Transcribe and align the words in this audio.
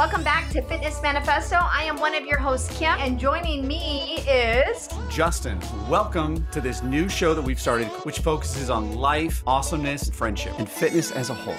Welcome 0.00 0.24
back 0.24 0.48
to 0.52 0.62
Fitness 0.62 1.02
Manifesto. 1.02 1.56
I 1.56 1.82
am 1.82 2.00
one 2.00 2.14
of 2.14 2.24
your 2.24 2.38
hosts, 2.38 2.74
Kim, 2.78 2.98
and 3.00 3.20
joining 3.20 3.68
me 3.68 4.20
is 4.26 4.88
Justin. 5.10 5.60
Welcome 5.90 6.46
to 6.52 6.62
this 6.62 6.82
new 6.82 7.06
show 7.06 7.34
that 7.34 7.42
we've 7.42 7.60
started, 7.60 7.88
which 8.04 8.20
focuses 8.20 8.70
on 8.70 8.96
life, 8.96 9.42
awesomeness, 9.46 10.08
friendship, 10.08 10.58
and 10.58 10.66
fitness 10.66 11.12
as 11.12 11.28
a 11.28 11.34
whole. 11.34 11.54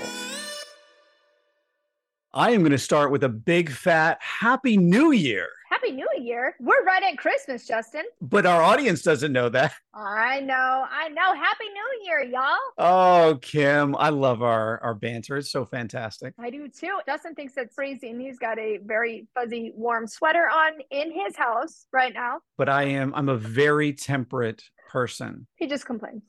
I 2.33 2.49
am 2.49 2.61
going 2.61 2.71
to 2.71 2.79
start 2.79 3.11
with 3.11 3.23
a 3.25 3.29
big 3.29 3.69
fat 3.69 4.17
Happy 4.21 4.75
New 4.75 5.11
Year. 5.11 5.47
Happy 5.81 5.93
New 5.95 6.07
Year. 6.19 6.55
We're 6.59 6.83
right 6.83 7.01
at 7.01 7.17
Christmas, 7.17 7.65
Justin. 7.65 8.03
But 8.21 8.45
our 8.45 8.61
audience 8.61 9.01
doesn't 9.01 9.33
know 9.33 9.49
that. 9.49 9.73
I 9.95 10.39
know. 10.41 10.53
I 10.87 11.09
know. 11.09 11.33
Happy 11.33 11.65
New 11.73 12.05
Year, 12.05 12.23
y'all. 12.23 12.59
Oh, 12.77 13.39
Kim, 13.41 13.95
I 13.95 14.09
love 14.09 14.43
our 14.43 14.79
our 14.83 14.93
banter. 14.93 15.37
It's 15.37 15.49
so 15.49 15.65
fantastic. 15.65 16.35
I 16.37 16.51
do 16.51 16.67
too. 16.67 16.99
Justin 17.07 17.33
thinks 17.33 17.53
it's 17.57 17.73
freezing. 17.73 18.19
He's 18.19 18.37
got 18.37 18.59
a 18.59 18.77
very 18.85 19.27
fuzzy, 19.33 19.71
warm 19.75 20.05
sweater 20.05 20.47
on 20.47 20.73
in 20.91 21.11
his 21.11 21.35
house 21.35 21.87
right 21.91 22.13
now. 22.13 22.41
But 22.59 22.69
I 22.69 22.83
am 22.83 23.11
I'm 23.15 23.29
a 23.29 23.37
very 23.37 23.91
temperate 23.91 24.61
person. 24.91 25.47
He 25.55 25.67
just 25.67 25.85
complains. 25.85 26.21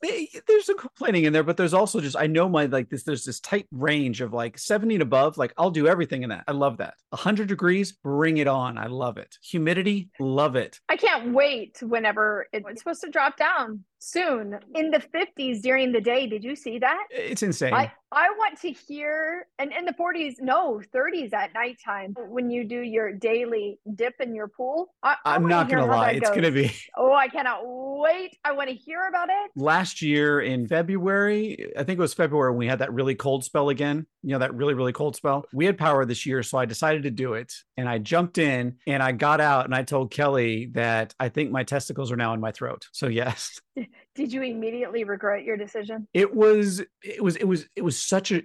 There's 0.00 0.64
some 0.64 0.78
complaining 0.78 1.24
in 1.24 1.32
there, 1.32 1.42
but 1.42 1.56
there's 1.56 1.74
also 1.74 2.00
just 2.00 2.16
I 2.16 2.26
know 2.26 2.48
my 2.48 2.66
like 2.66 2.88
this. 2.88 3.02
There's 3.02 3.24
this 3.24 3.40
tight 3.40 3.66
range 3.70 4.20
of 4.20 4.32
like 4.32 4.58
70 4.58 4.96
and 4.96 5.02
above. 5.02 5.36
Like 5.36 5.52
I'll 5.58 5.70
do 5.70 5.86
everything 5.86 6.22
in 6.22 6.30
that. 6.30 6.44
I 6.48 6.52
love 6.52 6.78
that. 6.78 6.94
100 7.10 7.48
degrees, 7.48 7.92
bring 7.92 8.38
it 8.38 8.46
on. 8.46 8.78
I 8.78 8.86
love 8.86 9.18
it. 9.18 9.36
Humidity, 9.42 10.10
love 10.18 10.56
it. 10.56 10.80
I 10.88 10.96
can't 10.96 11.34
wait 11.34 11.78
whenever 11.82 12.46
it's 12.52 12.80
supposed 12.80 13.02
to 13.02 13.10
drop 13.10 13.36
down 13.36 13.84
soon 13.98 14.58
in 14.74 14.90
the 14.90 14.98
50s 14.98 15.62
during 15.62 15.92
the 15.92 16.00
day. 16.00 16.26
Did 16.26 16.44
you 16.44 16.56
see 16.56 16.78
that? 16.78 17.04
It's 17.10 17.42
insane. 17.42 17.74
I, 17.74 17.92
I 18.10 18.30
want 18.30 18.58
to 18.60 18.70
hear, 18.70 19.46
and 19.58 19.70
in 19.72 19.84
the 19.84 19.92
40s, 19.92 20.36
no, 20.40 20.80
30s 20.94 21.34
at 21.34 21.52
nighttime 21.52 22.14
when 22.16 22.50
you 22.50 22.64
do 22.64 22.80
your 22.80 23.12
daily 23.12 23.78
dip 23.94 24.14
in 24.20 24.34
your 24.34 24.48
pool. 24.48 24.94
I, 25.02 25.16
am 25.26 25.46
not 25.46 25.68
to 25.68 25.84
lie. 25.84 26.12
It's 26.12 26.30
to 26.30 26.50
be. 26.50 26.72
Oh, 26.96 27.12
I 27.12 27.28
cannot 27.28 27.60
wait. 27.64 28.38
I 28.44 28.52
want 28.52 28.70
to 28.70 28.74
hear 28.74 29.08
about 29.08 29.28
it. 29.28 29.50
Last 29.56 30.00
year 30.00 30.40
in 30.40 30.66
February, 30.66 31.72
I 31.76 31.84
think 31.84 31.98
it 31.98 32.02
was 32.02 32.14
February 32.14 32.50
when 32.50 32.58
we 32.58 32.66
had 32.66 32.78
that 32.78 32.92
really 32.94 33.14
cold 33.14 33.44
spell 33.44 33.68
again, 33.68 34.06
you 34.22 34.32
know, 34.32 34.38
that 34.38 34.54
really, 34.54 34.74
really 34.74 34.92
cold 34.92 35.14
spell. 35.14 35.44
We 35.52 35.66
had 35.66 35.76
power 35.76 36.06
this 36.06 36.24
year. 36.24 36.42
So 36.42 36.56
I 36.56 36.64
decided 36.64 37.02
to 37.02 37.10
do 37.10 37.34
it 37.34 37.52
and 37.76 37.88
I 37.88 37.98
jumped 37.98 38.38
in 38.38 38.76
and 38.86 39.02
I 39.02 39.12
got 39.12 39.40
out 39.40 39.66
and 39.66 39.74
I 39.74 39.82
told 39.82 40.10
Kelly 40.10 40.70
that 40.72 41.14
I 41.20 41.28
think 41.28 41.50
my 41.50 41.64
testicles 41.64 42.10
are 42.10 42.16
now 42.16 42.32
in 42.32 42.40
my 42.40 42.52
throat. 42.52 42.86
So, 42.92 43.08
yes. 43.08 43.60
Did 44.14 44.32
you 44.32 44.42
immediately 44.42 45.04
regret 45.04 45.44
your 45.44 45.56
decision? 45.56 46.08
It 46.12 46.34
was, 46.34 46.80
it 47.02 47.22
was, 47.22 47.36
it 47.36 47.44
was, 47.44 47.66
it 47.76 47.82
was 47.82 47.98
such 47.98 48.32
a, 48.32 48.42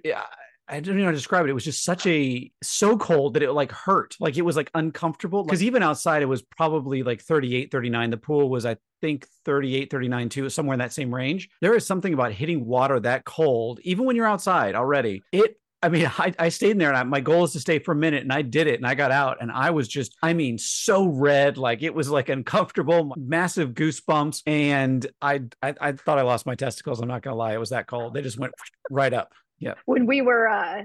I 0.66 0.80
don't 0.80 0.96
know 0.96 1.04
how 1.04 1.10
to 1.10 1.16
describe 1.16 1.44
it. 1.44 1.50
It 1.50 1.54
was 1.54 1.64
just 1.64 1.84
such 1.84 2.06
a 2.06 2.50
so 2.62 2.96
cold 2.96 3.34
that 3.34 3.42
it 3.42 3.52
like 3.52 3.70
hurt. 3.70 4.16
Like 4.18 4.36
it 4.36 4.42
was 4.42 4.56
like 4.56 4.70
uncomfortable. 4.74 5.44
Because 5.44 5.62
even 5.62 5.82
outside, 5.82 6.22
it 6.22 6.26
was 6.26 6.42
probably 6.42 7.02
like 7.02 7.20
38, 7.20 7.70
39. 7.70 8.10
The 8.10 8.16
pool 8.16 8.48
was, 8.48 8.64
I 8.64 8.76
think, 9.02 9.26
38, 9.44 9.90
39 9.90 10.28
too, 10.30 10.48
somewhere 10.48 10.74
in 10.74 10.78
that 10.78 10.92
same 10.92 11.14
range. 11.14 11.50
There 11.60 11.74
is 11.74 11.86
something 11.86 12.14
about 12.14 12.32
hitting 12.32 12.64
water 12.64 12.98
that 13.00 13.24
cold, 13.24 13.80
even 13.82 14.06
when 14.06 14.16
you're 14.16 14.26
outside 14.26 14.74
already. 14.74 15.22
It 15.32 15.58
I 15.84 15.88
mean, 15.90 16.06
I, 16.18 16.32
I 16.38 16.48
stayed 16.48 16.72
in 16.72 16.78
there 16.78 16.88
and 16.88 16.96
I, 16.96 17.02
my 17.02 17.20
goal 17.20 17.44
is 17.44 17.52
to 17.52 17.60
stay 17.60 17.78
for 17.78 17.92
a 17.92 17.96
minute 17.96 18.22
and 18.22 18.32
I 18.32 18.42
did 18.42 18.66
it 18.66 18.76
and 18.76 18.86
I 18.86 18.94
got 18.94 19.10
out 19.10 19.38
and 19.40 19.52
I 19.52 19.70
was 19.70 19.86
just, 19.86 20.16
I 20.22 20.32
mean, 20.32 20.58
so 20.58 21.06
red. 21.06 21.58
Like 21.58 21.82
it 21.82 21.94
was 21.94 22.08
like 22.08 22.28
uncomfortable, 22.30 23.12
massive 23.16 23.70
goosebumps. 23.70 24.42
And 24.46 25.06
I, 25.20 25.42
I, 25.62 25.74
I 25.80 25.92
thought 25.92 26.18
I 26.18 26.22
lost 26.22 26.46
my 26.46 26.54
testicles. 26.54 27.00
I'm 27.00 27.08
not 27.08 27.22
going 27.22 27.34
to 27.34 27.38
lie. 27.38 27.54
It 27.54 27.60
was 27.60 27.70
that 27.70 27.86
cold. 27.86 28.14
They 28.14 28.22
just 28.22 28.38
went 28.38 28.54
right 28.90 29.12
up. 29.12 29.32
Yeah. 29.58 29.74
When 29.86 30.06
we 30.06 30.20
were 30.20 30.48
uh, 30.48 30.82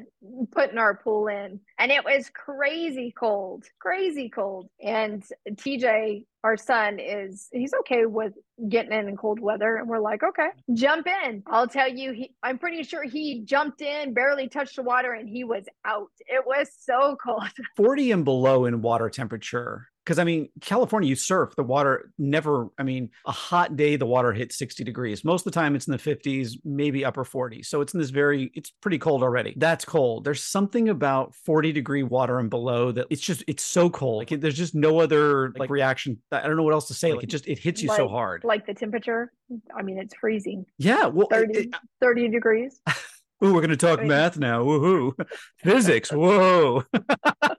putting 0.52 0.78
our 0.78 0.96
pool 0.96 1.28
in, 1.28 1.60
and 1.78 1.92
it 1.92 2.06
was 2.06 2.30
crazy 2.34 3.14
cold, 3.18 3.66
crazy 3.80 4.30
cold. 4.30 4.70
And 4.82 5.24
TJ, 5.50 6.26
our 6.44 6.56
son, 6.56 7.00
is 7.00 7.50
he's 7.52 7.74
okay 7.82 8.06
with 8.06 8.34
getting 8.70 8.94
in 8.94 9.10
in 9.10 9.18
cold 9.18 9.40
weather, 9.40 9.76
and 9.78 9.90
we're 9.90 10.00
like, 10.00 10.24
okay, 10.24 10.50
jump 10.74 11.08
in. 11.26 11.44
I'll 11.48 11.68
tell 11.68 11.90
you, 11.90 12.14
he, 12.14 12.32
I'm 12.44 12.58
pretty 12.58 12.84
sure 12.84 13.04
he 13.04 13.42
jumped 13.42 13.82
in, 13.82 14.14
barely 14.14 14.48
touched 14.48 14.76
the 14.76 14.84
water, 14.84 15.14
and 15.14 15.28
he 15.28 15.44
was 15.44 15.66
out. 15.84 16.12
It 16.28 16.46
was 16.46 16.70
so 16.80 17.18
cold. 17.22 17.50
40 17.76 18.12
and 18.12 18.24
below 18.24 18.66
in 18.66 18.82
water 18.82 19.10
temperature 19.10 19.89
because 20.04 20.20
I 20.20 20.24
mean, 20.24 20.50
California, 20.62 21.08
you 21.08 21.16
surf, 21.16 21.56
the 21.56 21.64
water 21.64 22.12
never, 22.18 22.70
I 22.78 22.84
mean, 22.84 23.12
a 23.26 23.32
hot 23.32 23.76
day, 23.76 23.96
the 23.96 24.06
water 24.06 24.34
hits 24.34 24.58
60 24.58 24.84
degrees. 24.84 25.24
Most 25.24 25.46
of 25.46 25.52
the 25.52 25.60
time 25.60 25.76
it's 25.76 25.88
in 25.88 25.92
the 25.92 25.98
50s, 25.98 26.54
maybe 26.66 27.06
upper 27.06 27.24
40s. 27.24 27.66
So 27.66 27.82
it's 27.82 27.94
in 27.94 28.00
this 28.00 28.10
very, 28.10 28.52
it's 28.56 28.72
pretty 28.72 28.98
cold 28.98 29.22
already. 29.22 29.54
That's 29.58 29.86
cold. 29.86 30.24
There's 30.24 30.42
something 30.42 30.90
about 30.90 31.36
40 31.36 31.72
degree 31.72 32.04
water 32.04 32.40
and 32.40 32.50
below 32.50 32.92
that 32.92 33.08
it's 33.10 33.22
just, 33.22 33.44
it's 33.48 33.64
so 33.64 33.90
cold. 33.90 34.32
Like 34.32 34.42
there's 34.42 34.58
just 34.58 34.74
no 34.74 35.00
other 35.00 35.52
like 35.58 35.70
reaction. 35.70 36.20
I 36.32 36.42
don't 36.42 36.58
know 36.58 36.64
what 36.64 36.74
else 36.74 36.88
to 36.88 36.94
say. 36.94 37.14
Like 37.14 37.24
it 37.24 37.30
just, 37.30 37.48
it 37.48 37.60
hits 37.60 37.82
you 37.84 37.90
like, 37.90 37.98
so 37.98 38.08
hard. 38.08 38.44
Like 38.44 38.66
the 38.66 38.74
temperature. 38.74 39.32
I 39.76 39.82
mean, 39.84 40.00
it's 40.00 40.16
freezing. 40.16 40.66
Yeah. 40.78 41.06
Well, 41.08 41.28
30, 41.30 41.60
it, 41.60 41.70
uh 41.74 41.78
30 42.02 42.30
degrees. 42.30 42.82
Ooh, 43.44 43.54
we're 43.54 43.62
going 43.62 43.70
to 43.70 43.78
talk 43.78 44.00
I 44.00 44.02
mean, 44.02 44.10
math 44.10 44.38
now. 44.38 44.64
Woohoo. 44.64 45.14
Physics. 45.60 46.12
Whoa. 46.12 46.84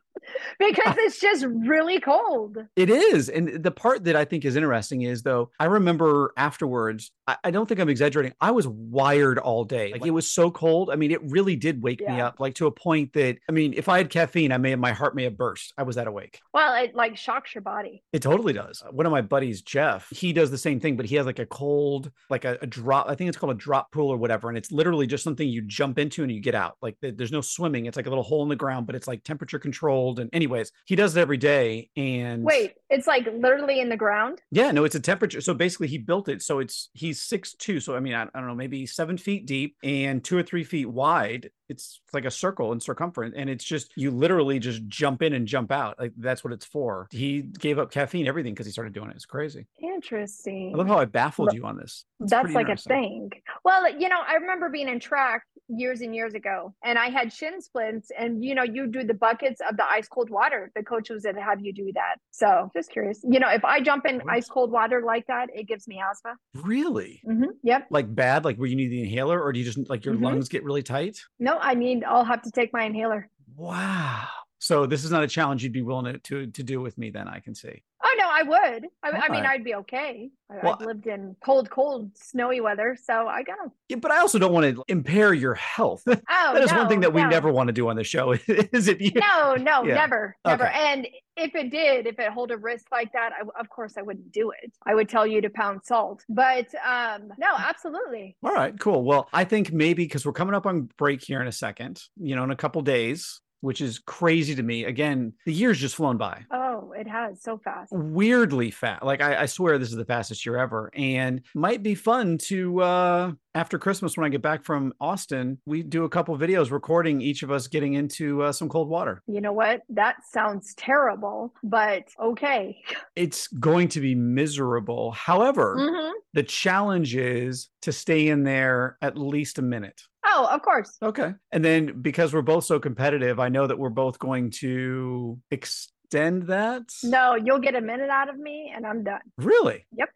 because 0.61 0.95
it's 0.99 1.19
just 1.19 1.45
really 1.47 1.99
cold. 1.99 2.59
It 2.77 2.91
is. 2.91 3.29
And 3.29 3.63
the 3.63 3.71
part 3.71 4.05
that 4.05 4.15
I 4.15 4.25
think 4.25 4.45
is 4.45 4.57
interesting 4.57 5.03
is 5.03 5.23
though, 5.23 5.51
I 5.59 5.65
remember 5.65 6.33
afterwards, 6.37 7.11
I, 7.27 7.37
I 7.45 7.51
don't 7.51 7.67
think 7.67 7.81
I'm 7.81 7.89
exaggerating. 7.89 8.35
I 8.41 8.51
was 8.51 8.69
wired 8.69 9.39
all 9.39 9.65
day. 9.65 9.93
Like 9.93 10.07
it 10.07 10.11
was 10.11 10.31
so 10.31 10.51
cold. 10.51 10.91
I 10.91 10.97
mean, 10.97 11.11
it 11.11 11.23
really 11.31 11.57
did 11.57 11.83
wake 11.83 12.01
yeah. 12.01 12.15
me 12.15 12.21
up, 12.21 12.39
like 12.39 12.55
to 12.57 12.67
a 12.67 12.71
point 12.71 13.15
that 13.15 13.39
I 13.49 13.53
mean, 13.53 13.75
if 13.75 13.89
I 13.89 13.99
had 13.99 14.11
caffeine, 14.11 14.53
I 14.53 14.59
may 14.59 14.75
my 14.77 14.93
heart 14.93 15.17
may 15.17 15.25
have 15.25 15.37
burst. 15.37 15.73
I 15.79 15.83
was 15.83 15.97
that 15.97 16.07
awake. 16.07 16.41
Well, 16.53 16.75
it 16.83 16.95
like 16.95 17.17
shocks 17.17 17.55
your 17.55 17.63
body. 17.63 18.03
It 18.13 18.23
totally 18.23 18.53
does. 18.53 18.83
One 18.91 19.07
of 19.07 19.13
my 19.13 19.23
buddies, 19.23 19.63
Jeff, 19.63 20.09
he 20.11 20.33
does 20.33 20.51
the 20.51 20.59
same 20.59 20.79
thing, 20.79 20.97
but 20.97 21.07
he 21.07 21.17
has 21.17 21.27
like 21.27 21.39
a 21.39 21.47
cold, 21.47 22.11
like 22.29 22.45
a, 22.45 22.59
a 22.61 22.67
drop. 22.67 23.09
I 23.09 23.15
think 23.15 23.29
it's 23.29 23.39
called 23.39 23.53
a 23.53 23.59
drop 23.59 23.91
pool 23.93 24.11
or 24.11 24.17
whatever. 24.17 24.49
And 24.49 24.59
it's 24.59 24.71
literally 24.71 25.07
just 25.07 25.25
something 25.25 25.49
you 25.49 25.63
jump 25.63 25.99
into 25.99 26.23
and 26.23 26.31
you 26.31 26.41
get 26.41 26.55
out. 26.55 26.77
Like 26.83 26.97
there's 27.01 27.33
no 27.33 27.41
swimming. 27.41 27.87
It's 27.87 27.97
like 27.97 28.07
a 28.07 28.11
little 28.11 28.25
hole 28.25 28.43
in 28.43 28.49
the 28.49 28.57
ground, 28.57 28.87
but 28.87 28.95
it's 28.95 29.09
like 29.09 29.25
temperature 29.25 29.59
controlled. 29.59 30.21
And 30.21 30.29
anyways, 30.51 30.73
he 30.87 30.97
does 30.97 31.17
it 31.17 31.21
every 31.21 31.37
day. 31.37 31.91
And 31.97 32.43
wait, 32.43 32.75
it's 32.89 33.07
like 33.07 33.27
literally 33.27 33.81
in 33.81 33.89
the 33.89 33.97
ground. 33.97 34.41
Yeah, 34.51 34.71
no, 34.73 34.85
it's 34.85 34.95
a 34.95 35.01
temperature. 35.01 35.41
So 35.41 35.55
basically, 35.55 35.89
he 35.89 35.99
built 35.99 36.29
it. 36.29 36.43
So 36.43 36.59
it's 36.59 36.91
he's 36.93 37.21
six 37.21 37.55
two. 37.55 37.81
So 37.81 37.97
I 37.97 38.01
mean, 38.01 38.15
I, 38.15 38.23
I 38.23 38.27
don't 38.35 38.47
know, 38.47 38.55
maybe 38.55 38.87
seven 38.87 39.17
feet 39.17 39.47
deep 39.47 39.77
and 39.83 40.23
two 40.23 40.37
or 40.37 40.43
three 40.43 40.65
feet 40.65 40.87
wide. 40.87 41.51
It's 41.69 42.01
like 42.13 42.25
a 42.25 42.33
circle 42.33 42.73
in 42.73 42.81
circumference, 42.81 43.35
and 43.37 43.49
it's 43.49 43.65
just 43.65 43.93
you 43.97 44.11
literally 44.11 44.59
just 44.59 44.87
jump 44.89 45.23
in 45.23 45.33
and 45.35 45.47
jump 45.47 45.71
out. 45.71 46.01
Like 46.01 46.13
that's 46.17 46.43
what 46.43 46.53
it's 46.53 46.67
for. 46.67 47.07
He 47.11 47.43
gave 47.43 47.79
up 47.79 47.93
caffeine, 47.93 48.27
everything, 48.27 48.55
because 48.55 48.67
he 48.67 48.73
started 48.73 48.93
doing 48.93 49.11
it. 49.11 49.17
It's 49.17 49.25
crazy. 49.25 49.67
Interesting. 49.81 50.73
I 50.75 50.79
love 50.79 50.89
how 50.89 50.99
I 50.99 51.05
baffled 51.05 51.53
you 51.53 51.65
on 51.65 51.77
this. 51.77 52.05
It's 52.21 52.31
that's 52.33 52.53
like 52.53 52.69
a 52.69 52.77
thing. 52.77 53.31
Well, 53.65 53.89
you 53.99 54.09
know, 54.09 54.19
I 54.27 54.35
remember 54.35 54.69
being 54.69 54.89
in 54.89 54.99
track 54.99 55.45
years 55.71 56.01
and 56.01 56.15
years 56.15 56.35
ago, 56.35 56.75
and 56.85 56.99
I 56.99 57.09
had 57.09 57.33
shin 57.33 57.61
splints, 57.61 58.11
and 58.19 58.45
you 58.45 58.55
know, 58.55 58.63
you 58.63 58.87
do 58.87 59.05
the 59.05 59.15
buckets 59.15 59.61
of 59.69 59.77
the 59.77 59.85
ice 59.85 60.09
cold 60.09 60.31
water. 60.31 60.71
The 60.75 60.83
coach 60.83 61.11
was 61.11 61.23
to 61.23 61.33
have 61.41 61.61
you 61.61 61.73
do 61.73 61.91
that. 61.95 62.17
So 62.31 62.71
just 62.75 62.91
curious. 62.91 63.21
You 63.23 63.41
know, 63.41 63.49
if 63.49 63.65
I 63.65 63.81
jump 63.81 64.07
in 64.07 64.23
ice 64.29 64.49
cold 64.49 64.71
water 64.71 65.03
like 65.05 65.27
that, 65.27 65.49
it 65.55 65.69
gives 65.69 65.87
me 65.87 66.01
asthma. 66.01 66.37
Really? 66.55 67.21
Mm-hmm. 67.27 67.51
Yep. 67.63 67.87
Like 67.91 68.15
bad, 68.15 68.45
like 68.45 68.57
where 68.57 68.69
you 68.69 68.77
need 68.77 68.89
the 68.89 69.03
inhaler, 69.03 69.41
or 69.41 69.53
do 69.53 69.59
you 69.59 69.65
just 69.65 69.89
like 69.89 70.05
your 70.05 70.15
mm-hmm. 70.15 70.25
lungs 70.25 70.49
get 70.49 70.65
really 70.65 70.83
tight? 70.83 71.21
No, 71.39 71.59
I 71.59 71.75
need. 71.75 72.05
I'll 72.05 72.25
have 72.25 72.43
to 72.43 72.51
take 72.51 72.73
my 72.73 72.85
inhaler. 72.85 73.29
Wow. 73.57 74.27
So 74.59 74.87
this 74.87 75.05
is 75.05 75.11
not 75.11 75.23
a 75.23 75.29
challenge 75.29 75.63
you'd 75.63 75.73
be 75.73 75.83
willing 75.83 76.13
to 76.13 76.19
to, 76.19 76.47
to 76.47 76.63
do 76.63 76.81
with 76.81 76.99
me. 76.99 77.11
Then 77.11 77.29
I 77.29 77.41
can 77.41 77.55
see. 77.55 77.83
Oh 78.03 78.15
no, 78.19 78.29
I 78.31 78.43
would. 78.43 78.87
I, 79.03 79.11
I 79.11 79.29
mean, 79.29 79.45
I'd 79.45 79.63
be 79.65 79.75
okay. 79.77 80.31
I, 80.51 80.57
well, 80.65 80.79
I've 80.81 80.87
lived 80.87 81.07
in 81.07 81.37
cold, 81.45 81.69
cold, 81.71 82.11
snowy 82.17 82.61
weather, 82.61 82.97
so 83.01 83.29
I 83.29 83.43
got 83.43 83.57
to. 83.57 83.71
Yeah, 83.89 83.97
but 83.97 84.11
I 84.11 84.19
also 84.21 84.39
don't 84.39 84.53
want 84.53 84.75
to 84.75 84.83
impair 84.89 85.35
your 85.35 85.55
health. 85.55 86.03
Oh, 86.33 86.55
that 86.55 86.63
is 86.63 86.71
no, 86.73 86.79
one 86.79 86.89
thing 86.89 87.01
that 87.01 87.13
we 87.13 87.23
no. 87.23 87.29
never 87.29 87.53
want 87.53 87.67
to 87.69 87.73
do 87.73 87.89
on 87.89 87.97
the 87.97 88.05
show. 88.05 88.33
Is 88.47 88.89
it? 88.89 89.01
You? 89.01 89.11
No, 89.17 89.55
no, 89.57 89.85
Yeah. 89.85 89.95
never, 89.95 90.37
never. 90.47 90.67
Okay. 90.69 90.75
And 90.79 91.07
if 91.37 91.55
it 91.55 91.71
did, 91.71 92.07
if 92.07 92.19
it 92.19 92.31
hold 92.33 92.51
a 92.51 92.57
risk 92.57 92.87
like 92.91 93.13
that, 93.13 93.33
I, 93.33 93.61
of 93.61 93.69
course 93.69 93.95
I 93.99 94.03
wouldn't 94.03 94.33
do 94.33 94.51
it. 94.63 94.73
I 94.87 94.95
would 94.95 95.09
tell 95.09 95.27
you 95.27 95.41
to 95.43 95.51
pound 95.51 95.81
salt. 95.85 96.25
But 96.29 96.67
um, 96.87 97.33
no, 97.39 97.49
absolutely. 97.59 98.37
All 98.43 98.53
right, 98.53 98.79
cool. 98.79 99.03
Well, 99.05 99.29
I 99.33 99.45
think 99.45 99.73
maybe 99.73 100.05
because 100.05 100.25
we're 100.25 100.33
coming 100.33 100.55
up 100.55 100.67
on 100.67 100.89
break 100.97 101.23
here 101.23 101.41
in 101.41 101.47
a 101.49 101.53
second, 101.53 102.01
you 102.17 102.37
know, 102.37 102.45
in 102.45 102.51
a 102.51 102.57
couple 102.57 102.81
days, 102.83 103.41
which 103.61 103.81
is 103.81 103.99
crazy 103.99 104.55
to 104.55 104.63
me. 104.63 104.85
Again, 104.85 105.33
the 105.47 105.53
year's 105.53 105.79
just 105.79 105.97
flown 105.97 106.17
by. 106.17 106.45
Oh, 106.51 106.93
it 106.97 107.07
has 107.09 107.43
so 107.43 107.59
fast. 107.59 107.93
weirdly 107.93 108.71
fast. 108.71 109.03
Like 109.03 109.21
I, 109.21 109.43
I 109.43 109.47
swear 109.47 109.79
this 109.79 109.91
is 109.91 109.97
the 109.97 110.05
fastest 110.05 110.45
year 110.45 110.57
ever, 110.57 110.91
and 110.95 111.43
might 111.55 111.83
be 111.83 111.95
fun 111.95 112.39
to 112.49 112.81
uh 112.81 113.33
after 113.55 113.81
Christmas 113.81 114.17
when 114.17 114.25
I 114.25 114.29
get 114.29 114.43
back 114.43 114.65
from 114.65 114.93
Austin, 115.01 115.59
we 115.67 115.83
do 115.83 116.05
a 116.05 116.09
couple 116.09 116.39
videos 116.39 116.71
recording 116.71 117.21
each 117.21 117.43
of 117.43 117.51
us 117.51 117.67
getting 117.67 117.95
into 117.95 118.43
uh, 118.43 118.53
some 118.53 118.69
cold 118.69 118.89
water. 118.89 119.23
You 119.27 119.41
know 119.41 119.53
what? 119.53 119.81
That 119.89 120.19
sounds 120.33 120.73
terrible, 120.77 121.53
but 121.65 122.05
okay. 122.23 122.81
It's 123.17 123.49
going 123.49 123.89
to 123.89 124.01
be 124.01 124.15
miserable. 124.15 125.11
However, 125.11 125.77
Mhm. 125.81 126.13
the 126.33 126.45
challenge 126.45 127.17
is 127.17 127.71
to 127.83 127.91
stay 127.93 128.29
in 128.29 128.45
there 128.45 128.97
at 129.03 129.19
least 129.19 129.59
a 129.59 129.63
minute. 129.63 130.01
Oh, 130.33 130.49
of 130.51 130.63
course. 130.63 130.97
Okay. 131.03 131.35
And 131.51 131.65
then 131.65 132.01
because 132.03 132.33
we're 132.33 132.43
both 132.43 132.65
so 132.65 132.79
competitive, 132.79 133.41
I 133.41 133.49
know 133.49 133.67
that 133.67 133.79
we're 133.79 133.91
both 133.91 134.19
going 134.19 134.51
to 134.61 135.39
extend 135.51 136.45
that. 136.45 136.83
No, 137.03 137.35
you'll 137.35 137.59
get 137.59 137.75
a 137.75 137.81
minute 137.81 138.11
out 138.11 138.29
of 138.29 138.39
me 138.39 138.73
and 138.75 138.87
I'm 138.87 139.03
done. 139.03 139.21
Really? 139.39 139.87
Yep. 139.97 140.09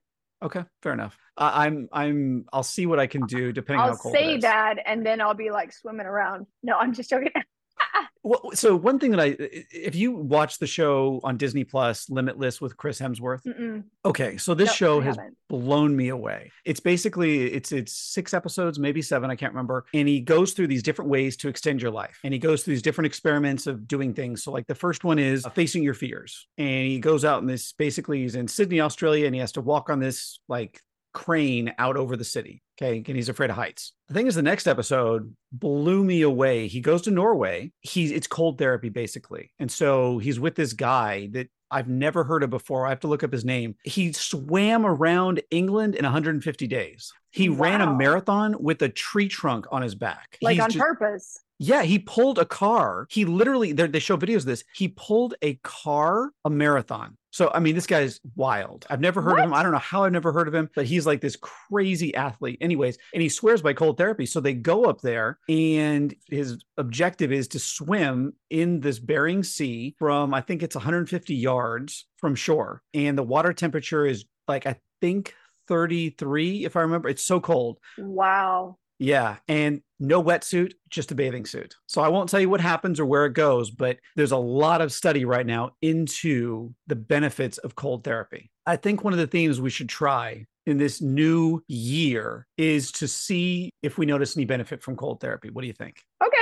Okay, 0.42 0.62
fair 0.82 0.92
enough. 0.92 1.16
Uh, 1.36 1.50
I'm 1.54 1.88
I'm 1.90 2.44
I'll 2.52 2.62
see 2.62 2.86
what 2.86 2.98
I 3.00 3.06
can 3.06 3.26
do 3.26 3.50
depending 3.50 3.80
on 3.80 3.88
I'll 3.88 3.94
how 3.96 4.02
cold 4.02 4.14
say 4.14 4.34
it 4.34 4.36
is. 4.36 4.42
that 4.42 4.74
and 4.84 5.04
then 5.04 5.20
I'll 5.20 5.34
be 5.34 5.50
like 5.50 5.72
swimming 5.72 6.06
around. 6.06 6.46
No, 6.62 6.76
I'm 6.76 6.92
just 6.92 7.10
joking. 7.10 7.30
Well, 8.26 8.52
so 8.54 8.74
one 8.74 8.98
thing 8.98 9.10
that 9.10 9.20
I 9.20 9.36
if 9.38 9.94
you 9.94 10.12
watch 10.12 10.58
the 10.58 10.66
show 10.66 11.20
on 11.22 11.36
Disney 11.36 11.62
Plus 11.62 12.08
Limitless 12.08 12.58
with 12.58 12.74
Chris 12.74 12.98
Hemsworth. 12.98 13.42
Mm-mm. 13.44 13.84
Okay, 14.06 14.38
so 14.38 14.54
this 14.54 14.68
No, 14.68 14.72
show 14.72 15.00
has 15.00 15.18
blown 15.50 15.94
me 15.94 16.08
away. 16.08 16.50
It's 16.64 16.80
basically 16.80 17.52
it's 17.52 17.70
it's 17.70 17.92
six 17.92 18.32
episodes, 18.32 18.78
maybe 18.78 19.02
seven, 19.02 19.30
I 19.30 19.36
can't 19.36 19.52
remember. 19.52 19.84
And 19.92 20.08
he 20.08 20.20
goes 20.20 20.54
through 20.54 20.68
these 20.68 20.82
different 20.82 21.10
ways 21.10 21.36
to 21.38 21.48
extend 21.48 21.82
your 21.82 21.90
life. 21.90 22.18
And 22.24 22.32
he 22.32 22.38
goes 22.38 22.62
through 22.62 22.74
these 22.74 22.82
different 22.82 23.06
experiments 23.06 23.66
of 23.66 23.86
doing 23.86 24.14
things. 24.14 24.42
So 24.42 24.52
like 24.52 24.66
the 24.66 24.74
first 24.74 25.04
one 25.04 25.18
is 25.18 25.46
facing 25.54 25.82
your 25.82 25.94
fears. 25.94 26.46
And 26.56 26.86
he 26.86 27.00
goes 27.00 27.26
out 27.26 27.42
in 27.42 27.46
this 27.46 27.72
basically 27.72 28.22
he's 28.22 28.36
in 28.36 28.48
Sydney, 28.48 28.80
Australia, 28.80 29.26
and 29.26 29.34
he 29.34 29.40
has 29.42 29.52
to 29.52 29.60
walk 29.60 29.90
on 29.90 30.00
this 30.00 30.40
like 30.48 30.80
crane 31.14 31.72
out 31.78 31.96
over 31.96 32.16
the 32.16 32.24
city. 32.24 32.62
Okay. 32.80 32.96
And 33.06 33.16
he's 33.16 33.28
afraid 33.28 33.50
of 33.50 33.56
heights. 33.56 33.92
The 34.08 34.14
thing 34.14 34.26
is, 34.26 34.34
the 34.34 34.42
next 34.42 34.66
episode 34.66 35.34
blew 35.52 36.04
me 36.04 36.22
away. 36.22 36.66
He 36.66 36.80
goes 36.80 37.02
to 37.02 37.10
Norway. 37.10 37.72
He's 37.80 38.10
it's 38.10 38.26
cold 38.26 38.58
therapy, 38.58 38.88
basically. 38.90 39.52
And 39.58 39.70
so 39.70 40.18
he's 40.18 40.38
with 40.40 40.56
this 40.56 40.72
guy 40.72 41.28
that 41.32 41.48
I've 41.70 41.88
never 41.88 42.24
heard 42.24 42.42
of 42.42 42.50
before. 42.50 42.86
I 42.86 42.90
have 42.90 43.00
to 43.00 43.08
look 43.08 43.22
up 43.22 43.32
his 43.32 43.44
name. 43.44 43.76
He 43.84 44.12
swam 44.12 44.84
around 44.84 45.40
England 45.50 45.94
in 45.94 46.04
150 46.04 46.66
days. 46.66 47.12
He 47.30 47.48
ran 47.48 47.80
a 47.80 47.92
marathon 47.94 48.56
with 48.60 48.82
a 48.82 48.88
tree 48.88 49.28
trunk 49.28 49.66
on 49.72 49.82
his 49.82 49.94
back. 49.94 50.38
Like 50.42 50.54
He's 50.54 50.62
on 50.64 50.70
just- 50.70 50.78
purpose. 50.84 51.38
Yeah, 51.58 51.82
he 51.82 51.98
pulled 51.98 52.38
a 52.38 52.44
car. 52.44 53.06
He 53.10 53.24
literally, 53.24 53.72
they 53.72 53.98
show 53.98 54.16
videos 54.16 54.38
of 54.38 54.46
this. 54.46 54.64
He 54.74 54.88
pulled 54.88 55.34
a 55.42 55.54
car, 55.62 56.30
a 56.44 56.50
marathon. 56.50 57.16
So, 57.30 57.50
I 57.52 57.58
mean, 57.58 57.74
this 57.74 57.88
guy's 57.88 58.20
wild. 58.36 58.86
I've 58.88 59.00
never 59.00 59.20
heard 59.20 59.40
of 59.40 59.44
him. 59.44 59.54
I 59.54 59.64
don't 59.64 59.72
know 59.72 59.78
how 59.78 60.04
I've 60.04 60.12
never 60.12 60.32
heard 60.32 60.46
of 60.46 60.54
him, 60.54 60.70
but 60.76 60.86
he's 60.86 61.04
like 61.04 61.20
this 61.20 61.36
crazy 61.36 62.14
athlete, 62.14 62.58
anyways. 62.60 62.96
And 63.12 63.20
he 63.20 63.28
swears 63.28 63.60
by 63.60 63.72
cold 63.72 63.98
therapy. 63.98 64.24
So 64.24 64.38
they 64.38 64.54
go 64.54 64.84
up 64.84 65.00
there, 65.00 65.38
and 65.48 66.14
his 66.28 66.62
objective 66.76 67.32
is 67.32 67.48
to 67.48 67.58
swim 67.58 68.34
in 68.50 68.78
this 68.78 69.00
Bering 69.00 69.42
Sea 69.42 69.96
from, 69.98 70.32
I 70.32 70.42
think 70.42 70.62
it's 70.62 70.76
150 70.76 71.34
yards 71.34 72.06
from 72.18 72.36
shore. 72.36 72.82
And 72.94 73.18
the 73.18 73.24
water 73.24 73.52
temperature 73.52 74.06
is 74.06 74.24
like, 74.46 74.66
I 74.66 74.76
think 75.00 75.34
33, 75.66 76.64
if 76.64 76.76
I 76.76 76.82
remember. 76.82 77.08
It's 77.08 77.24
so 77.24 77.40
cold. 77.40 77.78
Wow. 77.98 78.78
Yeah, 78.98 79.36
and 79.48 79.82
no 79.98 80.22
wetsuit, 80.22 80.72
just 80.88 81.10
a 81.10 81.14
bathing 81.14 81.46
suit. 81.46 81.74
So 81.86 82.00
I 82.00 82.08
won't 82.08 82.28
tell 82.28 82.40
you 82.40 82.48
what 82.48 82.60
happens 82.60 83.00
or 83.00 83.06
where 83.06 83.26
it 83.26 83.32
goes, 83.32 83.70
but 83.70 83.98
there's 84.16 84.32
a 84.32 84.36
lot 84.36 84.80
of 84.80 84.92
study 84.92 85.24
right 85.24 85.46
now 85.46 85.72
into 85.82 86.72
the 86.86 86.96
benefits 86.96 87.58
of 87.58 87.74
cold 87.74 88.04
therapy. 88.04 88.50
I 88.66 88.76
think 88.76 89.02
one 89.02 89.12
of 89.12 89.18
the 89.18 89.26
themes 89.26 89.60
we 89.60 89.70
should 89.70 89.88
try 89.88 90.46
in 90.66 90.78
this 90.78 91.02
new 91.02 91.62
year 91.68 92.46
is 92.56 92.92
to 92.92 93.08
see 93.08 93.70
if 93.82 93.98
we 93.98 94.06
notice 94.06 94.36
any 94.36 94.46
benefit 94.46 94.82
from 94.82 94.96
cold 94.96 95.20
therapy. 95.20 95.50
What 95.50 95.62
do 95.62 95.66
you 95.66 95.74
think? 95.74 96.02
Okay. 96.24 96.36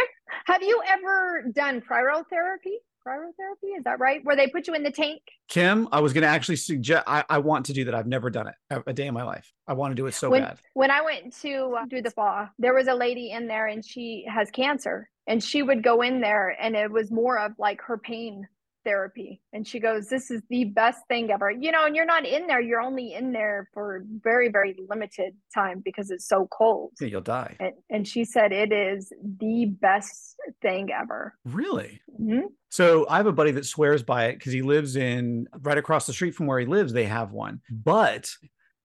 Have 0.46 0.62
you 0.62 0.81
ever 0.88 1.44
done 1.55 1.81
cryotherapy? 1.81 2.76
Cryotherapy, 3.06 3.76
is 3.76 3.84
that 3.84 3.99
right? 3.99 4.20
Where 4.25 4.37
they 4.37 4.46
put 4.46 4.66
you 4.66 4.75
in 4.75 4.82
the 4.82 4.90
tank? 4.90 5.22
Kim, 5.49 5.88
I 5.93 6.00
was 6.00 6.12
going 6.12 6.22
to 6.22 6.28
actually 6.28 6.56
suggest, 6.56 7.04
I, 7.06 7.25
I 7.28 7.38
want 7.38 7.66
to 7.66 7.72
do 7.72 7.84
that. 7.84 7.94
I've 7.94 8.06
never 8.06 8.31
done 8.31 8.49
it 8.49 8.82
a, 8.87 8.93
day 8.93 9.06
in 9.06 9.14
my 9.14 9.25
life. 9.25 9.52
I 9.66 9.72
want 9.75 9.93
to 9.93 9.94
do 9.94 10.06
it 10.06 10.14
so 10.14 10.31
when, 10.31 10.43
bad. 10.43 10.58
When 10.75 10.90
I 10.90 11.02
went 11.02 11.34
to 11.40 11.76
uh, 11.81 11.84
do 11.87 12.00
the 12.00 12.10
spa, 12.10 12.49
there 12.58 12.75
was 12.75 12.87
a 12.87 12.94
lady 12.94 13.32
in 13.32 13.46
there 13.46 13.66
and 13.66 13.84
she 13.84 14.25
has 14.28 14.50
cancer. 14.50 15.08
And 15.26 15.43
she 15.43 15.62
would 15.62 15.82
go 15.82 16.02
in 16.02 16.20
there 16.20 16.56
and 16.60 16.75
it 16.75 16.90
was 16.90 17.10
more 17.10 17.38
of 17.38 17.52
like 17.58 17.81
her 17.82 17.99
pain 17.99 18.49
therapy. 18.84 19.40
And 19.52 19.67
she 19.67 19.81
goes, 19.81 20.08
This 20.08 20.31
is 20.31 20.43
the 20.50 20.64
best 20.64 21.00
thing 21.08 21.31
ever. 21.31 21.50
You 21.50 21.73
know, 21.73 21.87
and 21.87 21.94
you're 21.96 22.06
not 22.06 22.26
in 22.26 22.46
there, 22.46 22.61
you're 22.61 22.81
only 22.81 23.14
in 23.14 23.32
there 23.32 23.69
for 23.75 24.05
very, 24.23 24.49
very 24.49 24.76
limited 24.88 25.34
time 25.55 25.82
because 25.84 26.11
it's 26.11 26.26
so 26.29 26.49
cold. 26.50 26.93
Yeah, 27.00 27.08
You'll 27.08 27.20
die. 27.20 27.56
And, 27.61 27.73
and 27.90 28.08
she 28.08 28.25
said 28.25 28.52
it 28.52 28.73
is 28.73 29.12
the 29.38 29.67
best 29.67 30.37
thing 30.61 30.90
ever. 30.93 31.34
Really? 31.44 32.00
Mhm. 32.20 32.44
So 32.70 33.06
I 33.08 33.19
have 33.19 33.26
a 33.26 33.32
buddy 33.32 33.50
that 33.52 33.67
swears 33.67 34.02
by 34.02 34.26
it 34.26 34.38
because 34.38 34.52
he 34.52 34.62
lives 34.62 34.96
in 34.96 35.46
right 35.61 35.76
across 35.79 36.06
the 36.06 36.12
street 36.12 36.34
from 36.34 36.46
where 36.46 36.58
he 36.58 36.67
lives. 36.67 36.93
They 36.93 37.05
have 37.05 37.32
one, 37.32 37.61
but 37.70 38.31